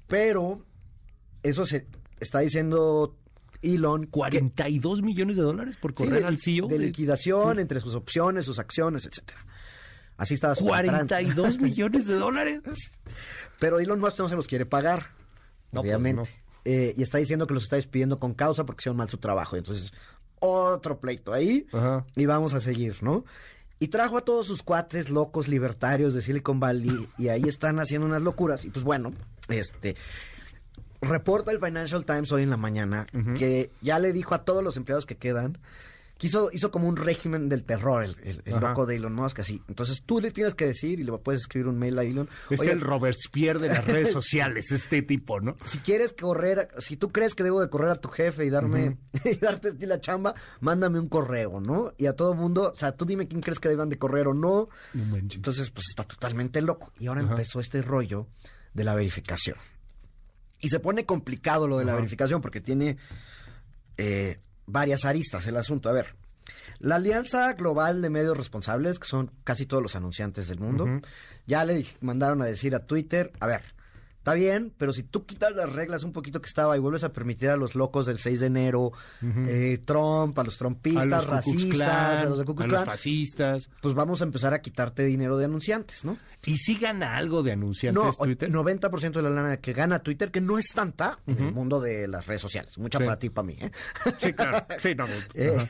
Pero 0.07 0.65
eso 1.43 1.65
se 1.65 1.85
está 2.19 2.39
diciendo 2.39 3.15
Elon. 3.61 4.03
que- 4.05 4.09
42 4.11 5.01
millones 5.01 5.37
de 5.37 5.43
dólares 5.43 5.75
por 5.81 5.91
sí, 5.91 5.95
correr 5.95 6.21
de, 6.21 6.27
al 6.27 6.37
CEO. 6.39 6.67
de 6.67 6.77
de- 6.79 6.85
liquidación 6.87 7.59
entre 7.59 7.79
sus 7.79 7.95
opciones, 7.95 8.45
sus 8.45 8.59
acciones, 8.59 9.05
etcétera. 9.05 9.45
Así 10.17 10.35
contrato. 10.35 10.65
42 10.65 11.57
millones 11.59 12.05
de 12.07 12.15
dólares. 12.15 12.61
Pero 13.59 13.79
Elon 13.79 13.99
Musk 13.99 14.19
no 14.19 14.29
se 14.29 14.35
los 14.35 14.47
quiere 14.47 14.65
pagar, 14.65 15.07
No, 15.71 15.81
pues, 15.81 15.91
obviamente. 15.93 16.21
no. 16.31 16.41
Eh, 16.65 16.93
y 16.95 17.01
está 17.01 17.17
diciendo 17.17 17.47
que 17.47 17.55
los 17.55 17.63
está 17.63 17.75
despidiendo 17.75 18.17
con 18.19 18.33
causa 18.35 18.65
porque 18.65 18.81
hicieron 18.81 18.97
mal 18.97 19.09
su 19.09 19.17
trabajo. 19.17 19.55
Entonces, 19.55 19.91
otro 20.39 20.99
pleito 20.99 21.33
ahí. 21.33 21.65
Ajá. 21.73 22.05
Y 22.15 22.25
vamos 22.27 22.53
a 22.53 22.59
seguir, 22.59 23.01
¿no? 23.01 23.25
Y 23.79 23.87
trajo 23.87 24.17
a 24.17 24.21
todos 24.21 24.45
sus 24.45 24.61
cuates 24.61 25.09
locos 25.09 25.47
libertarios 25.47 26.13
de 26.13 26.21
Silicon 26.21 26.59
Valley 26.59 27.07
y 27.17 27.29
ahí 27.29 27.41
están 27.47 27.79
haciendo 27.79 28.05
unas 28.05 28.21
locuras. 28.21 28.63
Y 28.63 28.69
pues 28.69 28.85
bueno, 28.85 29.11
este 29.47 29.95
reporta 31.01 31.51
el 31.51 31.59
Financial 31.59 32.05
Times 32.05 32.31
hoy 32.31 32.43
en 32.43 32.49
la 32.51 32.57
mañana 32.57 33.07
que 33.37 33.71
ya 33.81 33.99
le 33.99 34.13
dijo 34.13 34.35
a 34.35 34.43
todos 34.45 34.63
los 34.63 34.77
empleados 34.77 35.05
que 35.05 35.17
quedan 35.17 35.57
que 36.17 36.27
hizo, 36.27 36.51
hizo 36.53 36.69
como 36.69 36.87
un 36.87 36.97
régimen 36.97 37.49
del 37.49 37.63
terror 37.63 38.03
el, 38.03 38.15
el- 38.21 38.41
el 38.45 38.53
Ajá. 38.53 38.69
loco 38.69 38.85
de 38.85 38.97
Elon 38.97 39.15
Musk 39.15 39.39
así. 39.39 39.59
Entonces 39.67 40.03
tú 40.05 40.19
le 40.19 40.29
tienes 40.29 40.53
que 40.53 40.67
decir 40.67 40.99
y 40.99 41.03
le 41.03 41.11
puedes 41.17 41.41
escribir 41.41 41.67
un 41.67 41.79
mail 41.79 41.97
a 41.97 42.03
Elon. 42.03 42.29
Es 42.51 42.59
"Oye, 42.59 42.71
el 42.73 42.79
Robespierre 42.81 43.57
de 43.59 43.69
las 43.69 43.83
redes 43.87 44.11
sociales, 44.11 44.71
este 44.71 45.01
tipo, 45.01 45.39
¿no? 45.41 45.55
si 45.65 45.79
quieres 45.79 46.13
correr, 46.13 46.67
si 46.77 46.95
tú 46.95 47.11
crees 47.11 47.33
que 47.33 47.41
debo 47.41 47.59
de 47.59 47.71
correr 47.71 47.89
a 47.89 47.95
tu 47.95 48.09
jefe 48.09 48.45
y 48.45 48.51
darme 48.51 48.97
y 49.25 49.35
darte 49.37 49.69
a 49.69 49.73
ti 49.75 49.87
la 49.87 49.99
chamba, 49.99 50.35
mándame 50.59 50.99
un 50.99 51.09
correo, 51.09 51.59
¿no? 51.59 51.91
Y 51.97 52.05
a 52.05 52.15
todo 52.15 52.35
mundo, 52.35 52.71
o 52.71 52.75
sea, 52.75 52.91
tú 52.91 53.05
dime 53.05 53.27
quién 53.27 53.41
crees 53.41 53.59
que 53.59 53.69
deban 53.69 53.89
de 53.89 53.97
correr 53.97 54.27
o 54.27 54.35
no. 54.35 54.69
Entonces, 54.93 55.71
pues 55.71 55.87
está 55.89 56.03
totalmente 56.03 56.61
loco. 56.61 56.93
Y 56.99 57.07
ahora 57.07 57.21
empezó 57.21 57.59
este 57.59 57.81
rollo 57.81 58.27
de 58.75 58.83
la 58.83 58.93
verificación. 58.93 59.57
Y 60.61 60.69
se 60.69 60.79
pone 60.79 61.05
complicado 61.05 61.67
lo 61.67 61.77
de 61.77 61.85
la 61.85 61.95
verificación 61.95 62.41
porque 62.41 62.61
tiene 62.61 62.97
eh, 63.97 64.39
varias 64.65 65.05
aristas 65.05 65.45
el 65.47 65.57
asunto. 65.57 65.89
A 65.89 65.91
ver, 65.91 66.15
la 66.79 66.95
Alianza 66.95 67.53
Global 67.53 68.01
de 68.01 68.09
Medios 68.09 68.37
Responsables, 68.37 68.99
que 68.99 69.07
son 69.07 69.31
casi 69.43 69.65
todos 69.65 69.83
los 69.83 69.95
anunciantes 69.95 70.47
del 70.47 70.59
mundo, 70.59 70.87
ya 71.45 71.65
le 71.65 71.85
mandaron 71.99 72.41
a 72.41 72.45
decir 72.45 72.75
a 72.75 72.85
Twitter, 72.85 73.31
a 73.39 73.47
ver, 73.47 73.61
está 74.21 74.35
bien, 74.35 74.71
pero 74.77 74.93
si 74.93 75.01
tú 75.01 75.25
quitas 75.25 75.55
las 75.55 75.71
reglas 75.73 76.03
un 76.03 76.13
poquito 76.13 76.39
que 76.41 76.47
estaba 76.47 76.77
y 76.77 76.79
vuelves 76.79 77.03
a 77.03 77.11
permitir 77.11 77.49
a 77.49 77.57
los 77.57 77.73
locos 77.73 78.05
del 78.05 78.19
6 78.19 78.39
de 78.41 78.45
enero, 78.47 78.91
eh, 79.47 79.81
Trump, 79.83 80.37
a 80.37 80.43
los 80.43 80.57
trompistas, 80.59 81.03
a 81.05 81.07
los 81.07 81.25
racistas, 81.25 81.79
a 82.19 82.25
los 82.25 82.37
de 82.37 82.63
a 82.63 82.67
los 82.67 82.85
fascistas. 82.85 83.69
pues 83.81 83.95
vamos 83.95 84.21
a 84.21 84.25
empezar 84.25 84.53
a 84.53 84.61
quitarte 84.61 85.03
dinero 85.05 85.37
de 85.39 85.45
anunciantes, 85.45 86.05
¿no? 86.05 86.17
¿Y 86.45 86.57
si 86.57 86.75
gana 86.75 87.17
algo 87.17 87.41
de 87.41 87.53
anunciantes 87.53 88.03
No, 88.03 88.11
Twitter? 88.25 88.51
90% 88.51 89.11
de 89.11 89.21
la 89.23 89.29
lana 89.31 89.57
que 89.57 89.73
gana 89.73 89.99
Twitter, 90.03 90.29
que 90.29 90.39
no 90.39 90.59
es 90.59 90.67
tanta 90.73 91.17
en 91.25 91.39
el 91.39 91.51
mundo 91.51 91.81
de 91.81 92.07
las 92.07 92.27
redes 92.27 92.41
sociales. 92.41 92.77
Mucha 92.77 92.99
Sí. 92.99 93.05
para 93.05 93.17
ti, 93.17 93.29
para 93.31 93.47
mí, 93.47 93.57
¿eh? 93.59 93.71
Sí, 94.19 94.33
claro. 94.33 94.65
Sí, 94.79 94.93
no. 94.95 95.05
Eh, 95.33 95.67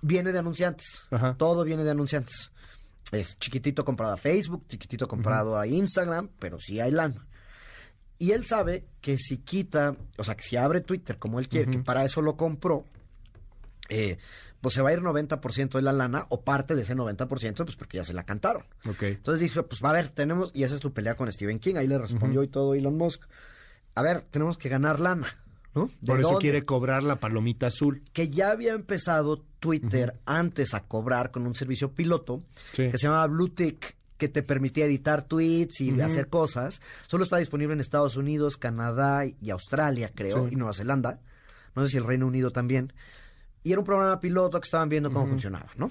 viene 0.00 0.32
de 0.32 0.38
anunciantes. 0.38 1.04
Ajá. 1.10 1.34
Todo 1.36 1.64
viene 1.64 1.84
de 1.84 1.90
anunciantes. 1.90 2.50
Es 3.12 3.38
chiquitito 3.38 3.84
comprado 3.84 4.14
a 4.14 4.16
Facebook, 4.16 4.64
chiquitito 4.68 5.06
comprado 5.06 5.58
a 5.58 5.66
Instagram, 5.66 6.30
pero 6.38 6.58
sí 6.58 6.80
hay 6.80 6.90
lana. 6.90 7.26
Y 8.24 8.32
él 8.32 8.44
sabe 8.46 8.84
que 9.00 9.18
si 9.18 9.38
quita, 9.38 9.96
o 10.16 10.24
sea, 10.24 10.34
que 10.34 10.42
si 10.42 10.56
abre 10.56 10.80
Twitter 10.80 11.18
como 11.18 11.38
él 11.40 11.48
quiere, 11.48 11.70
que 11.70 11.78
para 11.78 12.04
eso 12.04 12.22
lo 12.22 12.36
compró, 12.36 12.84
eh, 13.88 14.16
pues 14.60 14.74
se 14.74 14.80
va 14.82 14.88
a 14.90 14.92
ir 14.94 15.00
90% 15.02 15.72
de 15.72 15.82
la 15.82 15.92
lana 15.92 16.26
o 16.30 16.40
parte 16.42 16.74
de 16.74 16.82
ese 16.82 16.94
90%, 16.96 17.54
pues 17.64 17.76
porque 17.76 17.98
ya 17.98 18.02
se 18.04 18.14
la 18.14 18.24
cantaron. 18.24 18.64
Ok. 18.88 19.02
Entonces 19.02 19.40
dijo, 19.40 19.66
pues 19.66 19.82
va 19.84 19.90
a 19.90 19.92
ver, 19.92 20.08
tenemos, 20.08 20.50
y 20.54 20.62
esa 20.62 20.74
es 20.74 20.80
tu 20.80 20.92
pelea 20.94 21.16
con 21.16 21.30
Stephen 21.30 21.58
King, 21.58 21.74
ahí 21.76 21.86
le 21.86 21.98
respondió 21.98 22.42
y 22.42 22.48
todo 22.48 22.74
Elon 22.74 22.96
Musk. 22.96 23.22
A 23.94 24.02
ver, 24.02 24.22
tenemos 24.30 24.56
que 24.56 24.70
ganar 24.70 25.00
lana, 25.00 25.28
¿no? 25.74 25.86
¿De 26.00 26.06
Por 26.06 26.18
eso 26.20 26.28
dónde? 26.30 26.40
quiere 26.40 26.64
cobrar 26.64 27.02
la 27.02 27.16
palomita 27.16 27.66
azul. 27.66 28.02
que 28.14 28.30
ya 28.30 28.50
había 28.52 28.72
empezado 28.72 29.44
Twitter 29.60 30.18
antes 30.24 30.72
a 30.72 30.84
cobrar 30.84 31.30
con 31.30 31.46
un 31.46 31.54
servicio 31.54 31.92
piloto 31.92 32.42
Sí. 32.72 32.90
que 32.90 32.96
se 32.96 33.06
llamaba 33.06 33.26
Bluetick, 33.26 33.96
que 34.18 34.28
te 34.28 34.42
permitía 34.42 34.86
editar 34.86 35.22
tweets 35.22 35.80
y 35.80 36.00
hacer 36.00 36.28
cosas. 36.28 36.80
Solo 37.06 37.24
está 37.24 37.36
disponible 37.38 37.74
en 37.74 37.80
Estados 37.80 38.16
Unidos, 38.16 38.56
Canadá 38.56 39.24
y 39.26 39.50
Australia, 39.50 40.12
creo, 40.14 40.46
Sí. 40.48 40.54
y 40.54 40.56
Nueva 40.56 40.72
Zelanda. 40.72 41.20
No 41.74 41.82
sé 41.84 41.88
si 41.90 41.96
el 41.96 42.04
Reino 42.04 42.26
Unido 42.26 42.50
también. 42.50 42.92
Y 43.62 43.72
era 43.72 43.80
un 43.80 43.84
programa 43.86 44.20
piloto 44.20 44.60
que 44.60 44.66
estaban 44.66 44.88
viendo 44.88 45.10
cómo 45.12 45.26
funcionaba, 45.26 45.66
¿no? 45.76 45.90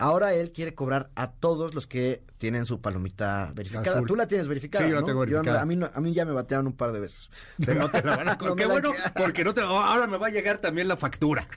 Ahora 0.00 0.32
él 0.32 0.52
quiere 0.52 0.76
cobrar 0.76 1.10
a 1.16 1.32
todos 1.32 1.74
los 1.74 1.88
que 1.88 2.22
tienen 2.38 2.66
su 2.66 2.80
palomita 2.80 3.50
verificada. 3.52 3.96
Azul. 3.96 4.06
Tú 4.06 4.14
la 4.14 4.28
tienes 4.28 4.46
verificada. 4.46 4.84
Sí, 4.84 4.90
yo 4.90 4.94
la 4.94 5.00
¿no? 5.00 5.06
tengo 5.08 5.24
Yo 5.24 5.30
no- 5.38 5.42
verificada. 5.42 5.62
a, 5.62 5.66
mí 5.66 5.74
no- 5.74 5.90
a 5.92 6.00
mí 6.00 6.14
ya 6.14 6.24
me 6.24 6.30
batearon 6.30 6.68
un 6.68 6.74
par 6.76 6.92
de 6.92 7.00
veces. 7.00 7.28
Pero 7.66 7.80
No 7.80 7.90
te 7.90 8.02
la 8.04 8.16
van 8.16 8.28
a 8.28 8.36
no 8.40 8.54
Qué 8.54 8.66
bueno, 8.66 8.92
porque 9.16 9.42
no 9.42 9.52
te 9.54 9.60
ahora 9.60 10.06
me 10.06 10.16
va 10.16 10.28
a 10.28 10.30
llegar 10.30 10.58
también 10.58 10.86
la 10.86 10.96
factura 10.96 11.48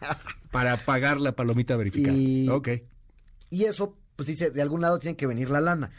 para 0.49 0.75
pagar 0.77 1.21
la 1.21 1.33
palomita 1.35 1.75
verificada. 1.77 2.17
Y- 2.17 2.49
Ok. 2.49 2.69
Y 3.51 3.65
eso, 3.65 3.95
pues 4.21 4.37
dice, 4.37 4.51
de 4.51 4.61
algún 4.61 4.81
lado 4.81 4.99
tiene 4.99 5.17
que 5.17 5.25
venir 5.25 5.49
la 5.49 5.61
lana. 5.61 5.89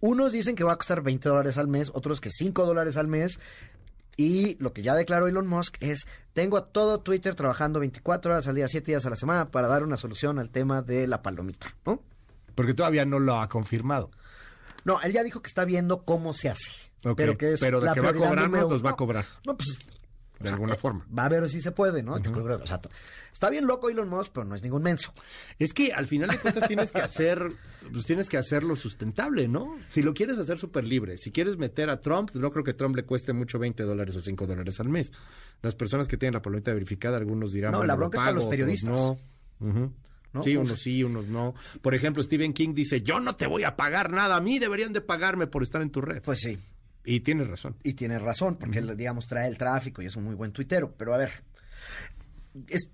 Unos 0.00 0.32
dicen 0.32 0.56
que 0.56 0.64
va 0.64 0.72
a 0.72 0.76
costar 0.76 1.02
20 1.02 1.28
dólares 1.28 1.58
al 1.58 1.68
mes, 1.68 1.90
otros 1.92 2.22
que 2.22 2.30
5 2.30 2.64
dólares 2.64 2.96
al 2.96 3.06
mes. 3.06 3.38
Y 4.16 4.56
lo 4.62 4.72
que 4.72 4.82
ya 4.82 4.94
declaró 4.94 5.28
Elon 5.28 5.46
Musk 5.46 5.76
es, 5.80 6.06
tengo 6.32 6.56
a 6.56 6.68
todo 6.68 7.00
Twitter 7.00 7.34
trabajando 7.34 7.80
24 7.80 8.32
horas 8.32 8.48
al 8.48 8.54
día, 8.54 8.66
7 8.66 8.92
días 8.92 9.04
a 9.04 9.10
la 9.10 9.16
semana 9.16 9.50
para 9.50 9.68
dar 9.68 9.82
una 9.82 9.98
solución 9.98 10.38
al 10.38 10.48
tema 10.48 10.80
de 10.80 11.06
la 11.06 11.20
palomita, 11.20 11.74
¿no? 11.84 12.02
Porque 12.54 12.72
todavía 12.72 13.04
no 13.04 13.18
lo 13.18 13.38
ha 13.38 13.48
confirmado. 13.50 14.10
No, 14.84 15.02
él 15.02 15.12
ya 15.12 15.22
dijo 15.22 15.42
que 15.42 15.48
está 15.48 15.66
viendo 15.66 16.04
cómo 16.04 16.32
se 16.32 16.48
hace. 16.48 16.72
Pero 17.14 17.36
que 17.36 17.52
es 17.52 17.60
pero 17.60 17.80
de 17.80 17.86
la 17.86 17.92
que 17.94 18.00
va 18.00 18.10
a 18.10 18.14
cobrarnos, 18.14 18.70
nos 18.70 18.82
va 18.84 18.90
a 18.90 18.96
cobrar. 18.96 19.26
No, 19.44 19.54
pues 19.54 19.76
De 20.40 20.48
alguna 20.50 20.74
forma. 20.74 21.06
va 21.16 21.24
a 21.26 21.28
ver 21.28 21.48
si 21.48 21.60
se 21.60 21.70
puede, 21.72 22.02
¿no? 22.02 22.18
Yo 22.18 22.32
creo 22.32 22.46
que, 22.58 22.62
exacto. 22.64 22.90
Está 23.32 23.50
bien 23.50 23.66
loco 23.66 23.88
Elon 23.88 24.08
Musk, 24.08 24.32
pero 24.32 24.44
no 24.44 24.54
es 24.54 24.62
ningún 24.62 24.82
menso. 24.82 25.12
Es 25.58 25.72
que 25.72 25.92
al 25.92 26.06
final 26.06 26.28
de 26.30 26.38
cuentas 26.38 26.66
tienes 26.68 26.90
que 26.90 27.00
hacer, 27.00 27.50
pues 27.92 28.04
tienes 28.04 28.28
que 28.28 28.36
hacerlo 28.36 28.76
sustentable, 28.76 29.48
¿no? 29.48 29.76
Si 29.90 30.02
lo 30.02 30.12
quieres 30.12 30.36
hacer 30.38 30.58
súper 30.58 30.84
libre, 30.84 31.16
si 31.18 31.30
quieres 31.30 31.56
meter 31.56 31.88
a 31.88 32.00
Trump, 32.00 32.30
no 32.34 32.50
creo 32.50 32.64
que 32.64 32.74
Trump 32.74 32.96
le 32.96 33.04
cueste 33.04 33.32
mucho 33.32 33.58
20 33.58 33.82
dólares 33.84 34.16
o 34.16 34.20
5 34.20 34.46
dólares 34.46 34.80
al 34.80 34.88
mes. 34.88 35.12
Las 35.62 35.74
personas 35.74 36.08
que 36.08 36.16
tienen 36.16 36.34
la 36.34 36.42
palomita 36.42 36.72
verificada, 36.72 37.16
algunos 37.16 37.52
dirán, 37.52 37.72
No, 37.72 37.78
bueno, 37.78 37.88
la 37.88 37.94
lo 37.94 37.98
bronca 38.00 38.18
es 38.18 38.20
para 38.20 38.30
pago, 38.32 38.40
los 38.40 38.50
periodistas. 38.50 38.90
no. 38.90 39.18
Ujú. 39.60 39.92
¿no? 40.32 40.42
Sí, 40.42 40.56
O 40.56 40.60
unos 40.62 40.68
sea, 40.70 40.76
sí, 40.78 41.04
unos 41.04 41.26
no. 41.28 41.54
Por 41.80 41.94
ejemplo, 41.94 42.20
Stephen 42.22 42.52
King 42.52 42.74
dice, 42.74 43.02
yo 43.02 43.20
no 43.20 43.36
te 43.36 43.46
voy 43.46 43.62
a 43.62 43.76
pagar 43.76 44.10
nada, 44.12 44.34
a 44.34 44.40
mí 44.40 44.58
deberían 44.58 44.92
de 44.92 45.00
pagarme 45.00 45.46
por 45.46 45.62
estar 45.62 45.80
en 45.80 45.90
tu 45.90 46.00
red. 46.00 46.22
Pues 46.22 46.40
sí, 46.40 46.58
Y 47.04 47.20
tienes 47.20 47.48
razón. 47.48 47.76
y 47.82 47.94
tienes 47.94 48.22
razón, 48.22 48.56
porque 48.56 48.78
él, 48.78 48.96
digamos, 48.96 49.26
trae 49.26 49.46
el 49.48 49.58
tráfico 49.58 50.00
y 50.02 50.06
es 50.06 50.16
un 50.16 50.24
muy 50.24 50.34
buen 50.34 50.52
tuitero. 50.52 50.94
Pero 50.96 51.12
a 51.14 51.18
ver, 51.18 51.30
es- 52.68 52.90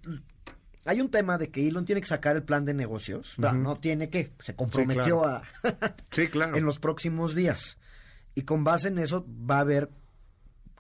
hay 0.85 1.01
un 1.01 1.11
tema 1.11 1.39
de 1.39 1.51
que 1.51 1.69
Elon 1.69 1.85
tiene 1.85 2.01
que 2.01 2.07
sacar 2.09 2.35
el 2.37 2.43
plan 2.43 2.65
de 2.65 2.75
negocios. 2.75 3.35
No, 3.39 3.53
no 3.53 3.77
tiene 3.79 4.09
que, 4.11 4.33
se 4.41 4.57
comprometió 4.57 5.25
a 5.25 5.43
Sí, 6.11 6.27
claro. 6.29 6.57
en 6.57 6.65
los 6.65 6.79
próximos 6.79 7.35
días. 7.35 7.79
Y 8.35 8.43
con 8.43 8.65
base 8.65 8.89
en 8.89 8.99
eso 8.99 9.27
va 9.29 9.61
a 9.61 9.65
ver 9.65 9.91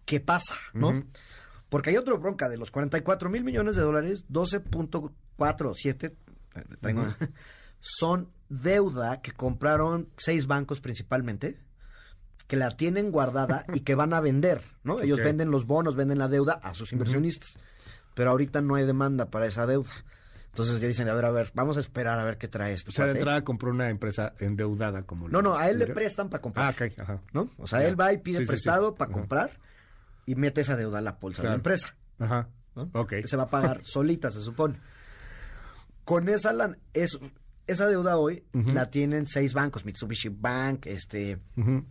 qué 0.07 0.19
pasa, 0.21 0.55
¿no? 0.73 1.05
Porque 1.69 1.91
hay 1.91 1.97
otra 1.99 2.15
bronca 2.15 2.49
de 2.49 2.57
los 2.57 2.71
44 2.73 3.29
mil 3.31 3.45
millones 3.45 3.77
de 3.77 3.83
dólares, 3.83 4.25
12.47 4.29 6.05
eh, 6.07 6.15
traigo- 6.81 7.07
son 7.81 8.31
deuda 8.49 9.21
que 9.23 9.33
compraron 9.33 10.09
seis 10.17 10.47
bancos 10.47 10.81
principalmente, 10.81 11.59
que 12.51 12.57
la 12.57 12.71
tienen 12.73 13.13
guardada 13.13 13.65
y 13.73 13.81
que 13.81 13.95
van 13.95 14.13
a 14.13 14.19
vender, 14.21 14.63
¿no? 14.83 15.01
Ellos 15.01 15.21
venden 15.21 15.53
los 15.53 15.67
bonos, 15.67 15.95
venden 15.95 16.19
la 16.19 16.27
deuda 16.27 16.55
a 16.65 16.75
sus 16.75 16.93
inversionistas. 16.93 17.57
Pero 18.15 18.33
ahorita 18.33 18.61
no 18.61 18.75
hay 18.75 18.85
demanda 18.85 19.27
para 19.31 19.47
esa 19.47 19.67
deuda. 19.67 19.93
Entonces 20.47 20.81
ya 20.81 20.89
dicen, 20.89 21.09
a 21.09 21.15
ver, 21.15 21.27
a 21.27 21.31
ver, 21.31 21.53
vamos 21.55 21.77
a 21.77 21.79
esperar 21.79 22.19
a 22.19 22.25
ver 22.25 22.39
qué 22.39 22.49
trae 22.49 22.73
esto. 22.73 22.91
O 22.91 22.93
sea, 22.93 23.07
de 23.07 23.13
entrada 23.13 23.45
compró 23.45 23.71
una 23.71 23.89
empresa 23.89 24.33
endeudada 24.41 25.05
como 25.05 25.29
No, 25.29 25.43
no, 25.43 25.57
a 25.57 25.71
él 25.71 25.79
le 25.79 25.87
prestan 25.87 26.29
para 26.29 26.43
comprar. 26.43 26.67
Ah, 26.67 26.71
ok, 26.87 26.99
ajá. 26.99 27.21
¿no? 27.33 27.49
O 27.57 27.69
sea, 27.69 27.87
él 27.87 27.99
va 27.99 28.13
y 28.13 28.19
pide 28.19 28.39
Sí, 28.39 28.43
sí, 28.43 28.47
sí. 28.47 28.49
prestado 28.51 28.97
para 28.97 29.13
Ajá. 29.13 29.21
comprar 29.21 29.51
y 30.27 30.35
mete 30.35 30.63
esa 30.63 30.77
deuda 30.77 30.99
a 30.99 31.03
la 31.03 31.13
bolsa 31.13 31.43
de 31.43 31.51
la 31.51 31.55
empresa. 31.55 31.95
Ajá. 32.19 32.49
¿no? 32.75 32.91
Ok. 32.95 33.11
Que 33.11 33.29
se 33.29 33.37
va 33.37 33.45
a 33.45 33.49
pagar 33.49 33.81
solita, 33.85 34.33
se 34.33 34.41
supone. 34.41 34.75
Con 36.05 36.29
esa 36.29 36.53
lan- 36.53 36.79
es, 36.95 37.17
esa 37.69 37.87
deuda 37.87 38.17
hoy 38.17 38.43
la 38.53 38.91
tienen 38.91 39.27
seis 39.29 39.55
bancos, 39.55 39.85
Mitsubishi 39.85 40.31
Bank, 40.31 40.87
este 40.87 41.39
Ujú. 41.57 41.85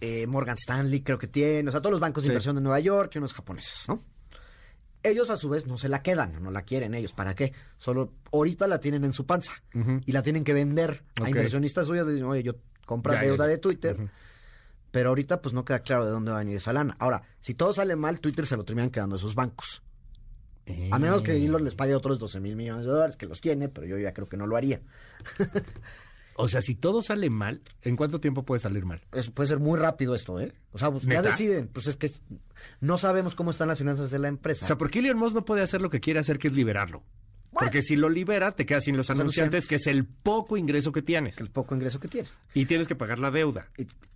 Eh, 0.00 0.26
Morgan 0.26 0.56
Stanley 0.56 1.02
creo 1.02 1.18
que 1.18 1.26
tiene, 1.26 1.68
o 1.68 1.72
sea, 1.72 1.80
todos 1.80 1.92
los 1.92 2.00
bancos 2.00 2.22
de 2.22 2.28
Sí. 2.28 2.32
inversión 2.32 2.54
de 2.56 2.62
Nueva 2.62 2.80
York 2.80 3.12
y 3.14 3.18
unos 3.18 3.32
japoneses, 3.34 3.88
¿no? 3.88 4.02
Ellos 5.02 5.30
a 5.30 5.36
su 5.36 5.48
vez 5.48 5.66
no 5.66 5.78
se 5.78 5.88
la 5.88 6.02
quedan, 6.02 6.42
no 6.42 6.50
la 6.50 6.62
quieren 6.62 6.94
ellos, 6.94 7.12
¿para 7.14 7.34
qué? 7.34 7.52
Solo 7.78 8.12
ahorita 8.32 8.66
la 8.66 8.80
tienen 8.80 9.04
en 9.04 9.12
su 9.14 9.24
panza 9.26 9.52
y 10.04 10.12
la 10.12 10.22
tienen 10.22 10.44
que 10.44 10.52
vender 10.52 11.04
a 11.22 11.28
inversionistas 11.28 11.86
suyos, 11.86 12.06
dicen, 12.06 12.24
oye, 12.24 12.42
yo 12.42 12.56
compro 12.84 13.14
Ya, 13.14 13.22
deuda 13.22 13.44
ya. 13.44 13.48
de 13.48 13.58
Twitter, 13.58 13.96
pero 14.90 15.08
ahorita 15.10 15.40
pues 15.40 15.54
no 15.54 15.64
queda 15.64 15.78
claro 15.80 16.04
de 16.04 16.10
dónde 16.12 16.30
va 16.32 16.38
a 16.38 16.40
venir 16.40 16.56
esa 16.56 16.72
lana. 16.74 16.96
Ahora, 16.98 17.22
si 17.40 17.54
todo 17.54 17.72
sale 17.72 17.96
mal, 17.96 18.20
Twitter 18.20 18.44
se 18.46 18.56
lo 18.58 18.64
terminan 18.64 18.90
quedando 18.90 19.16
esos 19.16 19.34
bancos. 19.34 19.82
A 20.92 20.98
menos 21.00 21.22
que 21.22 21.32
Elon 21.44 21.64
les 21.64 21.74
pague 21.74 21.94
otros 21.96 22.18
12 22.18 22.38
mil 22.38 22.54
millones 22.54 22.84
de 22.84 22.92
dólares, 22.92 23.16
que 23.16 23.26
los 23.26 23.40
tiene, 23.40 23.68
pero 23.68 23.86
yo 23.86 23.98
ya 23.98 24.12
creo 24.12 24.28
que 24.28 24.36
no 24.36 24.46
lo 24.46 24.56
haría. 24.56 24.80
O 26.40 26.48
sea, 26.48 26.62
si 26.62 26.74
todo 26.74 27.02
sale 27.02 27.30
mal, 27.30 27.62
¿en 27.82 27.96
cuánto 27.96 28.20
tiempo 28.20 28.44
puede 28.44 28.60
salir 28.60 28.84
mal? 28.84 29.00
Es- 29.12 29.30
puede 29.30 29.46
ser 29.48 29.58
muy 29.58 29.78
rápido 29.78 30.14
esto, 30.14 30.40
¿eh? 30.40 30.52
O 30.72 30.78
sea, 30.78 30.90
pues, 30.90 31.04
ya 31.04 31.22
deciden. 31.22 31.68
Pues 31.68 31.86
es 31.86 31.96
que 31.96 32.10
no 32.80 32.98
sabemos 32.98 33.34
cómo 33.34 33.50
están 33.50 33.68
las 33.68 33.78
finanzas 33.78 34.10
de 34.10 34.18
la 34.18 34.28
empresa. 34.28 34.64
O 34.64 34.66
sea, 34.66 34.76
¿por 34.78 34.90
qué 34.90 35.00
Elon 35.00 35.18
Musk 35.18 35.34
no 35.34 35.44
puede 35.44 35.62
hacer 35.62 35.80
lo 35.82 35.90
que 35.90 36.00
quiere 36.00 36.20
hacer, 36.20 36.38
que 36.38 36.48
es 36.48 36.54
liberarlo? 36.54 37.02
Porque 37.52 37.82
si 37.82 37.96
lo 37.96 38.08
libera, 38.08 38.52
te 38.52 38.64
quedas 38.66 38.84
sin 38.84 38.96
los 38.96 39.10
anunciantes, 39.10 39.66
que 39.66 39.76
es 39.76 39.86
el 39.86 40.04
poco 40.04 40.56
ingreso 40.56 40.92
que 40.92 41.02
tienes. 41.02 41.38
el 41.38 41.50
poco 41.50 41.74
ingreso 41.74 41.98
que 42.00 42.08
tiene. 42.08 42.28
Y 42.54 42.66
tienes 42.66 42.86
que 42.86 42.94
pagar 42.94 43.18
la 43.18 43.30
deuda. 43.30 43.68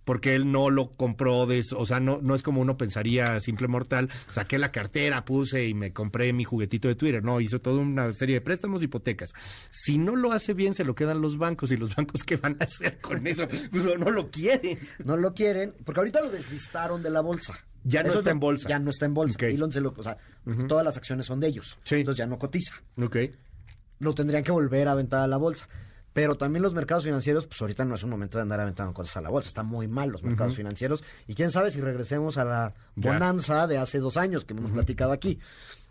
Porque 0.03 0.35
él 0.35 0.51
no 0.51 0.69
lo 0.69 0.91
compró 0.95 1.45
de. 1.47 1.63
O 1.75 1.85
sea, 1.85 1.99
no, 1.99 2.19
no 2.21 2.35
es 2.35 2.43
como 2.43 2.61
uno 2.61 2.77
pensaría 2.77 3.39
simple 3.39 3.67
mortal. 3.67 4.09
Saqué 4.29 4.59
la 4.59 4.71
cartera, 4.71 5.25
puse 5.25 5.65
y 5.67 5.73
me 5.73 5.93
compré 5.93 6.31
mi 6.31 6.43
juguetito 6.43 6.87
de 6.87 6.95
Twitter. 6.95 7.23
No, 7.23 7.41
hizo 7.41 7.59
toda 7.59 7.79
una 7.81 8.13
serie 8.13 8.35
de 8.35 8.41
préstamos, 8.41 8.83
hipotecas. 8.83 9.33
Si 9.71 9.97
no 9.97 10.15
lo 10.15 10.31
hace 10.31 10.53
bien, 10.53 10.73
se 10.73 10.83
lo 10.83 10.93
quedan 10.93 11.21
los 11.21 11.37
bancos. 11.37 11.71
¿Y 11.71 11.77
los 11.77 11.95
bancos 11.95 12.23
qué 12.23 12.37
van 12.37 12.55
a 12.59 12.65
hacer 12.65 12.99
con 13.01 13.25
eso? 13.25 13.47
Pues 13.47 13.83
no, 13.83 13.97
no 13.97 14.11
lo 14.11 14.29
quieren. 14.29 14.77
No 15.03 15.17
lo 15.17 15.33
quieren, 15.33 15.73
porque 15.83 16.01
ahorita 16.01 16.21
lo 16.21 16.29
deslistaron 16.29 17.01
de 17.01 17.09
la 17.09 17.21
bolsa. 17.21 17.55
Ya 17.87 18.01
no 18.01 18.09
Eso 18.09 18.19
está 18.19 18.31
en 18.31 18.39
bolsa. 18.39 18.67
Ya 18.67 18.79
no 18.79 18.89
está 18.89 19.05
en 19.05 19.13
bolsa. 19.13 19.37
Ok. 19.37 19.43
Elon 19.43 19.71
se 19.71 19.79
lo, 19.79 19.93
o 19.95 20.03
sea, 20.03 20.17
todas 20.67 20.83
las 20.83 20.97
acciones 20.97 21.27
son 21.27 21.39
de 21.39 21.47
ellos. 21.47 21.77
Sí. 21.83 21.97
Entonces 21.97 22.17
ya 22.17 22.25
no 22.25 22.39
cotiza. 22.39 22.73
Ok. 22.99 23.17
Lo 23.99 24.15
tendrían 24.15 24.43
que 24.43 24.51
volver 24.51 24.87
a 24.87 24.91
aventar 24.91 25.21
a 25.21 25.27
la 25.27 25.37
bolsa. 25.37 25.69
Pero 26.15 26.35
también 26.35 26.63
los 26.63 26.73
mercados 26.73 27.03
financieros, 27.03 27.45
pues 27.45 27.59
ahorita 27.59 27.83
no 27.83 27.95
es 27.95 28.03
un 28.03 28.09
momento 28.09 28.37
de 28.37 28.43
andar 28.43 28.61
aventando 28.61 28.93
cosas 28.93 29.17
a 29.17 29.21
la 29.21 29.29
bolsa. 29.29 29.49
Están 29.49 29.65
muy 29.65 29.89
mal 29.89 30.11
los 30.11 30.23
mercados 30.23 30.55
financieros. 30.55 31.03
Y 31.27 31.33
quién 31.35 31.51
sabe 31.51 31.71
si 31.71 31.81
regresemos 31.81 32.37
a 32.37 32.45
la 32.45 32.73
bonanza 32.95 33.67
de 33.67 33.77
hace 33.77 33.99
dos 33.99 34.15
años 34.15 34.45
que 34.45 34.53
hemos 34.53 34.71
platicado 34.71 35.11
aquí. 35.11 35.39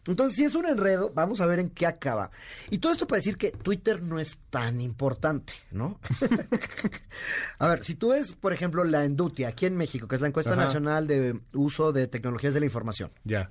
Entonces, 0.06 0.38
si 0.38 0.44
es 0.44 0.54
un 0.54 0.64
enredo, 0.64 1.12
vamos 1.14 1.42
a 1.42 1.46
ver 1.46 1.58
en 1.58 1.68
qué 1.68 1.86
acaba. 1.86 2.30
Y 2.70 2.78
todo 2.78 2.92
esto 2.92 3.06
para 3.06 3.18
decir 3.18 3.36
que 3.36 3.50
Twitter 3.50 4.02
no 4.02 4.18
es 4.18 4.38
tan 4.48 4.80
importante, 4.80 5.52
¿no? 5.70 6.00
a 7.58 7.68
ver, 7.68 7.84
si 7.84 7.94
tú 7.94 8.08
ves, 8.08 8.32
por 8.32 8.54
ejemplo, 8.54 8.82
la 8.82 9.04
Endutia 9.04 9.48
aquí 9.48 9.66
en 9.66 9.76
México, 9.76 10.08
que 10.08 10.14
es 10.14 10.22
la 10.22 10.28
encuesta 10.28 10.52
Ajá. 10.52 10.62
nacional 10.64 11.06
de 11.06 11.38
uso 11.52 11.92
de 11.92 12.06
tecnologías 12.06 12.54
de 12.54 12.60
la 12.60 12.66
información, 12.66 13.10
Ya. 13.24 13.50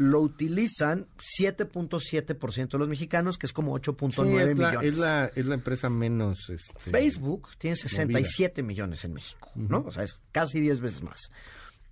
Lo 0.00 0.20
utilizan 0.20 1.06
7.7% 1.18 2.70
de 2.70 2.78
los 2.78 2.88
mexicanos, 2.88 3.36
que 3.36 3.44
es 3.46 3.52
como 3.52 3.78
8.9 3.78 4.12
Sí, 4.14 4.54
millones. 4.54 4.82
es, 4.92 4.98
la, 4.98 5.26
es 5.34 5.44
la 5.44 5.54
empresa 5.54 5.90
menos... 5.90 6.48
Este, 6.48 6.90
Facebook 6.90 7.48
tiene 7.58 7.76
67 7.76 8.62
millones 8.62 9.04
en 9.04 9.12
México, 9.12 9.50
¿no? 9.56 9.84
O 9.86 9.90
sea, 9.92 10.02
es 10.04 10.18
casi 10.32 10.58
10 10.60 10.80
veces 10.80 11.02
más. 11.02 11.30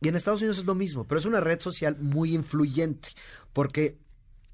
Y 0.00 0.08
en 0.08 0.16
Estados 0.16 0.40
Unidos 0.40 0.56
es 0.58 0.64
lo 0.64 0.74
mismo, 0.74 1.06
pero 1.06 1.18
es 1.18 1.26
una 1.26 1.40
red 1.40 1.60
social 1.60 1.98
muy 2.00 2.32
influyente, 2.34 3.10
porque 3.52 3.98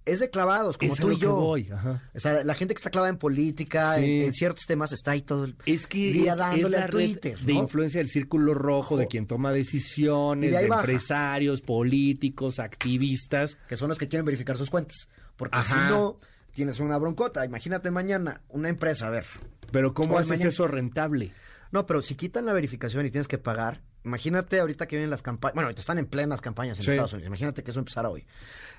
es 0.06 0.20
de 0.20 0.28
clavados, 0.30 0.76
como 0.78 0.92
Es 0.92 1.00
a 1.00 1.02
tú 1.02 1.12
y 1.12 1.18
yo. 1.18 1.34
voy, 1.34 1.68
ajá. 1.72 2.02
O 2.14 2.18
sea, 2.20 2.44
la 2.44 2.54
gente 2.54 2.74
que 2.74 2.78
está 2.78 2.90
clavada 2.90 3.08
en 3.10 3.18
política, 3.18 3.94
Sí. 3.94 4.04
en, 4.20 4.26
en 4.26 4.32
ciertos 4.34 4.66
temas, 4.66 4.92
está 4.92 5.12
ahí 5.12 5.22
todo 5.22 5.44
el 5.44 5.56
Es 5.66 5.86
que 5.86 6.12
día 6.12 6.32
es, 6.32 6.38
dándole 6.38 6.76
es 6.76 6.80
la 6.82 6.86
red 6.86 6.92
Twitter, 6.92 7.38
de 7.38 7.52
influencia 7.54 7.98
del 7.98 8.08
círculo 8.08 8.52
rojo, 8.54 8.96
de 8.96 9.06
quien 9.06 9.26
toma 9.26 9.52
decisiones, 9.52 10.50
de 10.52 10.66
empresarios, 10.66 11.60
políticos, 11.62 12.58
activistas. 12.58 13.56
que 13.68 13.76
son 13.76 13.88
los 13.88 13.98
que 13.98 14.08
quieren 14.08 14.24
verificar 14.26 14.56
sus 14.56 14.70
cuentas. 14.70 15.08
Porque 15.36 15.56
Ajá. 15.58 15.86
si 15.86 15.92
no, 15.92 16.18
tienes 16.52 16.80
una 16.80 16.98
broncota. 16.98 17.44
Imagínate 17.44 17.90
mañana 17.90 18.42
una 18.48 18.68
empresa, 18.68 19.06
a 19.08 19.10
ver. 19.10 19.26
Pero 19.72 19.94
¿cómo 19.94 20.18
haces 20.18 20.30
mañana- 20.30 20.48
eso 20.50 20.68
rentable? 20.68 21.32
No, 21.72 21.86
pero 21.86 22.02
si 22.02 22.14
quitan 22.14 22.46
la 22.46 22.52
verificación 22.52 23.04
y 23.06 23.10
tienes 23.10 23.26
que 23.26 23.38
pagar, 23.38 23.80
imagínate 24.04 24.60
ahorita 24.60 24.86
que 24.86 24.96
vienen 24.96 25.10
las 25.10 25.22
campañas. 25.22 25.54
Bueno, 25.54 25.66
ahorita 25.66 25.80
están 25.80 25.98
en 25.98 26.06
plenas 26.06 26.40
campañas 26.40 26.78
en 26.78 26.84
Sí. 26.84 26.90
Estados 26.92 27.12
Unidos. 27.14 27.28
Imagínate 27.28 27.62
que 27.62 27.70
eso 27.70 27.80
empezara 27.80 28.08
hoy. 28.10 28.26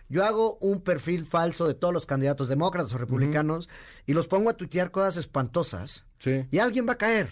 Yo 0.08 0.24
hago 0.24 0.58
un 0.62 0.82
perfil 0.82 1.26
falso 1.26 1.68
de 1.68 1.74
todos 1.74 1.94
los 1.94 2.06
candidatos 2.06 2.48
demócratas 2.50 2.94
o 2.94 2.98
republicanos 2.98 3.70
y 4.06 4.14
los 4.14 4.28
pongo 4.28 4.50
a 4.50 4.54
tuitear 4.54 4.92
cosas 4.92 5.18
espantosas 5.18 6.06
Sí. 6.20 6.46
y 6.52 6.60
alguien 6.60 6.88
va 6.88 6.94
a 6.94 6.98
caer. 6.98 7.30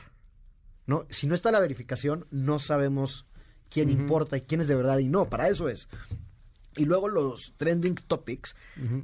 ¿No? 0.85 1.05
Si 1.09 1.27
no 1.27 1.35
está 1.35 1.50
la 1.51 1.59
verificación, 1.62 2.25
no 2.29 2.59
sabemos 2.59 3.25
quién 3.69 3.89
importa 3.89 4.35
y 4.38 4.41
quién 4.41 4.59
es 4.59 4.67
de 4.67 4.75
verdad 4.75 4.97
y 4.97 5.07
no. 5.07 5.29
Para 5.29 5.47
eso 5.47 5.69
es. 5.69 5.88
Y 6.77 6.85
luego 6.85 7.07
los 7.09 7.53
trending 7.57 7.95
topics, 7.95 8.55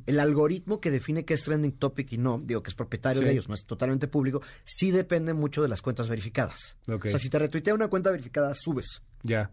el 0.05 0.19
algoritmo 0.19 0.79
que 0.79 0.91
define 0.91 1.25
qué 1.25 1.33
es 1.35 1.43
trending 1.43 1.73
topic 1.73 2.13
y 2.13 2.17
no, 2.17 2.41
digo 2.43 2.63
que 2.63 2.69
es 2.69 2.75
propietario 2.75 3.19
Sí. 3.19 3.25
de 3.25 3.31
ellos, 3.31 3.47
no 3.47 3.53
es 3.55 3.65
totalmente 3.65 4.07
público, 4.07 4.41
sí 4.63 4.91
depende 4.91 5.33
mucho 5.33 5.61
de 5.61 5.69
las 5.69 5.81
cuentas 5.81 6.09
verificadas. 6.09 6.77
O 6.87 6.99
sea, 7.01 7.17
si 7.19 7.29
te 7.29 7.39
retuitea 7.39 7.73
una 7.73 7.87
cuenta 7.87 8.11
verificada, 8.11 8.53
subes. 8.53 9.01
Ya. 9.23 9.51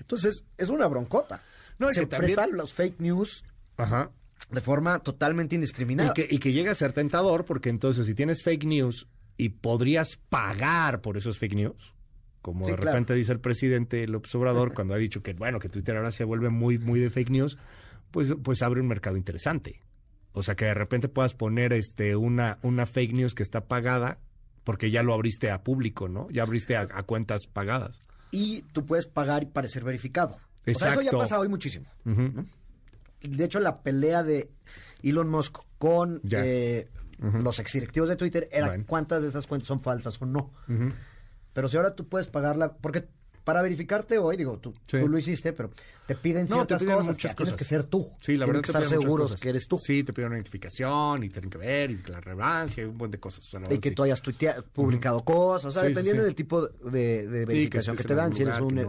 Entonces, 0.00 0.44
es 0.56 0.68
una 0.68 0.86
broncota. 0.86 1.42
No, 1.78 1.90
Se 1.90 2.00
que 2.00 2.06
también- 2.06 2.34
prestan 2.34 2.56
los 2.56 2.72
fake 2.72 3.00
news 3.00 3.44
Ajá. 3.76 4.10
de 4.50 4.60
forma 4.60 4.98
totalmente 5.00 5.54
indiscriminada. 5.54 6.10
Y 6.10 6.14
que, 6.14 6.28
y 6.34 6.38
que 6.38 6.52
llega 6.52 6.72
a 6.72 6.74
ser 6.74 6.92
tentador 6.92 7.44
porque 7.44 7.68
entonces 7.68 8.06
si 8.06 8.14
tienes 8.14 8.42
fake 8.42 8.64
news 8.64 9.06
y 9.36 9.50
podrías 9.50 10.16
pagar 10.28 11.00
por 11.02 11.16
esos 11.16 11.38
fake 11.38 11.54
news, 11.54 11.92
como 12.52 12.64
Sí, 12.66 12.70
de 12.70 12.76
claro. 12.78 12.92
repente 12.92 13.14
dice 13.14 13.32
el 13.32 13.40
presidente 13.40 14.06
López 14.06 14.32
Obrador 14.36 14.72
cuando 14.72 14.94
ha 14.94 14.98
dicho 14.98 15.22
que 15.22 15.32
bueno 15.34 15.58
que 15.58 15.68
Twitter 15.68 15.96
ahora 15.96 16.12
se 16.12 16.22
vuelve 16.24 16.48
muy 16.50 16.78
muy 16.78 17.00
de 17.00 17.10
fake 17.10 17.30
news, 17.30 17.58
pues 18.12 18.32
pues 18.42 18.62
abre 18.62 18.80
un 18.80 18.86
mercado 18.86 19.16
interesante. 19.16 19.80
O 20.32 20.42
sea 20.42 20.54
que 20.54 20.66
de 20.66 20.74
repente 20.74 21.08
puedas 21.08 21.34
poner 21.34 21.72
este 21.72 22.14
una 22.14 22.58
una 22.62 22.86
fake 22.86 23.12
news 23.14 23.34
que 23.34 23.42
está 23.42 23.66
pagada 23.66 24.18
porque 24.64 24.90
ya 24.92 25.02
lo 25.02 25.12
abriste 25.14 25.50
a 25.50 25.62
público, 25.64 26.08
¿no? 26.08 26.28
Ya 26.30 26.42
abriste 26.42 26.76
a, 26.76 26.82
a 26.92 27.02
cuentas 27.02 27.46
pagadas. 27.46 28.00
Y 28.30 28.62
tú 28.72 28.84
puedes 28.86 29.06
pagar 29.06 29.42
y 29.42 29.46
parecer 29.46 29.82
verificado. 29.84 30.36
O 30.36 30.74
sea, 30.74 30.90
eso 30.92 31.00
ya 31.00 31.10
Exacto. 31.10 31.18
pasa 31.18 31.38
hoy 31.40 31.48
muchísimo. 31.48 31.86
De 33.22 33.44
hecho, 33.44 33.60
la 33.60 33.82
pelea 33.82 34.22
de 34.22 34.50
Elon 35.02 35.28
Musk 35.28 35.58
con 35.78 36.20
eh, 36.30 36.88
los 37.42 37.58
exdirectivos 37.58 38.08
de 38.08 38.16
Twitter 38.16 38.48
era 38.52 38.66
Bueno. 38.68 38.84
cuántas 38.86 39.22
de 39.22 39.28
esas 39.28 39.46
cuentas 39.46 39.68
son 39.68 39.80
falsas 39.80 40.20
o 40.20 40.26
no. 40.26 40.52
Ujú. 40.68 40.88
Pero 41.56 41.70
si 41.70 41.78
ahora 41.78 41.94
tú 41.94 42.06
puedes 42.06 42.26
pagarla, 42.28 42.74
porque 42.82 43.08
para 43.42 43.62
verificarte 43.62 44.18
hoy, 44.18 44.36
digo, 44.36 44.58
tú, 44.58 44.74
Sí. 44.88 45.00
tú 45.00 45.08
lo 45.08 45.16
hiciste, 45.16 45.54
pero 45.54 45.70
te 46.06 46.14
piden 46.14 46.42
No, 46.42 46.48
te 46.48 46.54
ciertas 46.54 46.80
piden 46.82 46.94
cosas, 46.94 47.06
muchas 47.08 47.30
que 47.32 47.36
tienes 47.36 47.52
cosas. 47.52 47.56
que 47.56 47.64
ser 47.64 47.84
tú. 47.84 48.10
Sí, 48.20 48.36
la 48.36 48.46
verdad 48.46 48.60
que 48.62 48.66
te 48.72 48.78
estar 48.78 48.82
piden 48.88 49.00
seguros 49.00 49.24
cosas. 49.30 49.40
que 49.40 49.48
eres 49.48 49.66
tú. 49.68 49.78
Sí, 49.78 50.04
te 50.04 50.12
piden 50.12 50.28
una 50.28 50.36
identificación 50.36 51.22
y 51.24 51.28
tienen 51.30 51.50
que 51.50 51.58
ver 51.58 51.90
y 51.90 52.00
la 52.08 52.20
relevancia 52.20 52.82
y 52.82 52.86
un 52.86 52.96
buen 52.98 53.10
de 53.10 53.18
cosas. 53.18 53.44
O 53.46 53.50
sea, 53.50 53.60
la 53.60 53.72
Y 53.74 53.78
que 53.78 53.88
sí. 53.90 53.94
tú 53.94 54.02
hayas 54.04 54.22
tuitea- 54.22 54.62
publicado 54.62 55.20
cosas, 55.24 55.66
o 55.66 55.72
sea, 55.72 55.82
Sí, 55.82 55.88
dependiendo 55.88 56.22
sí. 56.22 56.26
del 56.26 56.34
tipo 56.34 56.66
de, 56.68 57.26
de 57.26 57.44
verificación 57.46 57.96
que, 57.96 58.04
te 58.04 58.14
dan, 58.14 58.32
si 58.32 58.42
eres 58.42 58.58
lugar, 58.58 58.86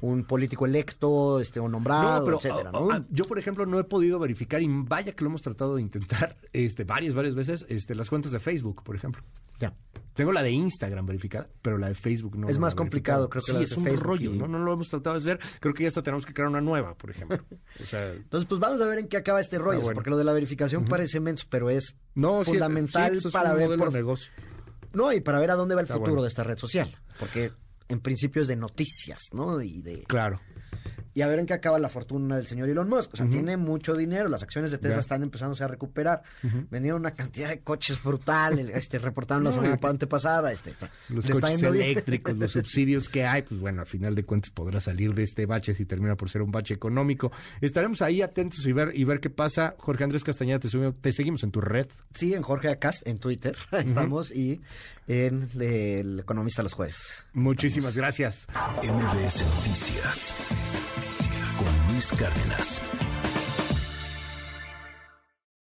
un, 0.00 0.24
político 0.24 0.64
electo 0.66 1.40
este, 1.40 1.60
o 1.60 1.68
nombrado, 1.68 2.20
No, 2.20 2.24
pero 2.24 2.36
etcétera, 2.38 2.70
ah, 2.74 2.78
¿no? 2.80 2.90
ah, 2.90 3.04
yo, 3.10 3.26
por 3.26 3.38
ejemplo, 3.38 3.66
no 3.66 3.78
he 3.78 3.84
podido 3.84 4.18
verificar, 4.18 4.62
y 4.62 4.66
vaya 4.68 5.12
que 5.12 5.22
lo 5.24 5.30
hemos 5.30 5.42
tratado 5.42 5.76
de 5.76 5.82
intentar 5.82 6.36
este, 6.52 6.84
varias, 6.84 7.14
varias 7.14 7.34
veces, 7.34 7.66
este, 7.68 7.94
las 7.94 8.08
cuentas 8.10 8.32
de 8.32 8.40
Facebook, 8.40 8.82
por 8.82 8.96
ejemplo. 8.96 9.22
Ya. 9.60 9.72
Tengo 10.14 10.30
la 10.32 10.42
de 10.42 10.50
Instagram 10.50 11.06
verificada, 11.06 11.48
pero 11.60 11.76
la 11.76 11.88
de 11.88 11.94
Facebook 11.96 12.36
no. 12.38 12.48
Es 12.48 12.58
más 12.58 12.74
complicado, 12.76 13.28
creo 13.28 13.40
que 13.42 13.46
sí, 13.46 13.52
la 13.52 13.58
de 13.58 13.64
es 13.64 13.76
un 13.76 13.84
Facebook 13.84 14.02
rollo, 14.04 14.32
y- 14.32 14.38
¿no? 14.38 14.46
No 14.46 14.58
lo 14.58 14.72
hemos 14.72 14.88
tratado 14.88 15.14
de 15.14 15.18
hacer. 15.18 15.40
Creo 15.60 15.74
que 15.74 15.82
ya 15.82 15.88
hasta 15.88 16.02
tenemos 16.02 16.24
que 16.24 16.32
crear 16.32 16.48
una 16.54 16.60
nueva, 16.62 16.94
por 16.94 17.10
ejemplo. 17.10 17.38
O 17.82 17.86
sea, 17.86 18.12
Entonces, 18.12 18.48
pues 18.48 18.60
vamos 18.60 18.80
a 18.80 18.86
ver 18.86 18.98
en 18.98 19.08
qué 19.08 19.16
acaba 19.18 19.40
este 19.40 19.58
rollo, 19.58 19.80
Ah, 19.80 19.84
bueno. 19.84 19.94
porque 19.96 20.10
lo 20.10 20.16
de 20.18 20.24
la 20.24 20.32
verificación 20.32 20.84
parece 20.84 21.20
menso, 21.20 21.46
pero 21.50 21.70
es 21.70 21.96
no, 22.14 22.42
sí 22.44 22.50
es- 22.50 22.54
fundamental 22.56 23.12
sí, 23.12 23.18
eso 23.18 23.28
es 23.28 23.34
para 23.34 23.52
ver 23.54 23.76
por- 23.78 23.92
negocio. 23.92 24.30
No, 24.92 25.12
y 25.12 25.20
para 25.20 25.40
ver 25.40 25.50
a 25.50 25.54
dónde 25.56 25.74
va 25.74 25.80
el 25.80 25.86
Está 25.86 25.94
futuro 25.94 26.12
bueno. 26.12 26.22
de 26.22 26.28
esta 26.28 26.44
red 26.44 26.56
social, 26.56 26.96
porque 27.18 27.52
en 27.88 28.00
principio 28.00 28.40
es 28.42 28.48
de 28.48 28.56
noticias, 28.56 29.22
¿no? 29.32 29.60
Y 29.60 29.82
de 29.82 30.04
Claro. 30.04 30.40
Y 31.14 31.22
a 31.22 31.28
ver 31.28 31.38
en 31.38 31.46
qué 31.46 31.54
acaba 31.54 31.78
la 31.78 31.88
fortuna 31.88 32.36
del 32.36 32.46
señor 32.46 32.68
Elon 32.68 32.88
Musk. 32.88 33.14
O 33.14 33.16
sea, 33.16 33.26
tiene 33.28 33.56
mucho 33.56 33.94
dinero, 33.94 34.28
las 34.28 34.42
acciones 34.42 34.70
de 34.72 34.78
Tesla 34.78 34.96
Ya. 34.96 35.00
están 35.00 35.22
empezándose 35.22 35.62
a 35.64 35.68
recuperar. 35.68 36.22
Vendieron 36.70 37.00
una 37.00 37.12
cantidad 37.12 37.48
de 37.48 37.60
coches 37.60 38.02
brutal, 38.02 38.58
el- 38.58 38.70
este 38.70 38.98
reportaron 38.98 39.44
la 39.44 39.50
No, 39.50 39.54
semana 39.54 39.78
y- 39.80 39.86
antepasada, 39.86 40.50
este, 40.52 40.70
está- 40.72 40.90
Los 41.08 41.26
coches 41.26 41.62
eléctricos, 41.62 42.36
los 42.36 42.52
subsidios 42.52 43.08
que 43.08 43.24
hay, 43.24 43.42
pues 43.42 43.60
bueno, 43.60 43.82
a 43.82 43.84
final 43.84 44.14
de 44.14 44.24
cuentas 44.24 44.50
podrá 44.50 44.80
salir 44.80 45.14
de 45.14 45.22
este 45.22 45.46
bache 45.46 45.74
si 45.74 45.84
termina 45.84 46.16
por 46.16 46.28
ser 46.28 46.42
un 46.42 46.50
bache 46.50 46.74
económico. 46.74 47.30
Estaremos 47.60 48.02
ahí 48.02 48.20
atentos 48.20 48.66
y 48.66 48.72
ver 48.72 48.90
y 48.94 49.04
ver 49.04 49.20
qué 49.20 49.30
pasa. 49.30 49.74
Jorge 49.78 50.04
Andrés 50.04 50.24
Castañeda, 50.24 50.58
te, 50.58 50.68
subimos- 50.68 50.94
te 51.00 51.12
seguimos 51.12 51.42
en 51.44 51.50
tu 51.52 51.60
red. 51.60 51.86
Sí, 52.14 52.34
en 52.34 52.42
Jorge 52.42 52.68
Acast, 52.70 53.06
en 53.06 53.18
Twitter, 53.18 53.56
estamos, 53.72 54.30
y 54.32 54.60
en 55.06 55.48
El 55.60 56.20
Economista 56.20 56.62
los 56.62 56.72
jueves. 56.72 56.96
Muchísimas 57.34 57.96
gracias. 57.96 58.46
MBS 58.82 59.44
Noticias 59.44 60.34
Luis 61.94 62.10
Cárdenas. 62.10 63.13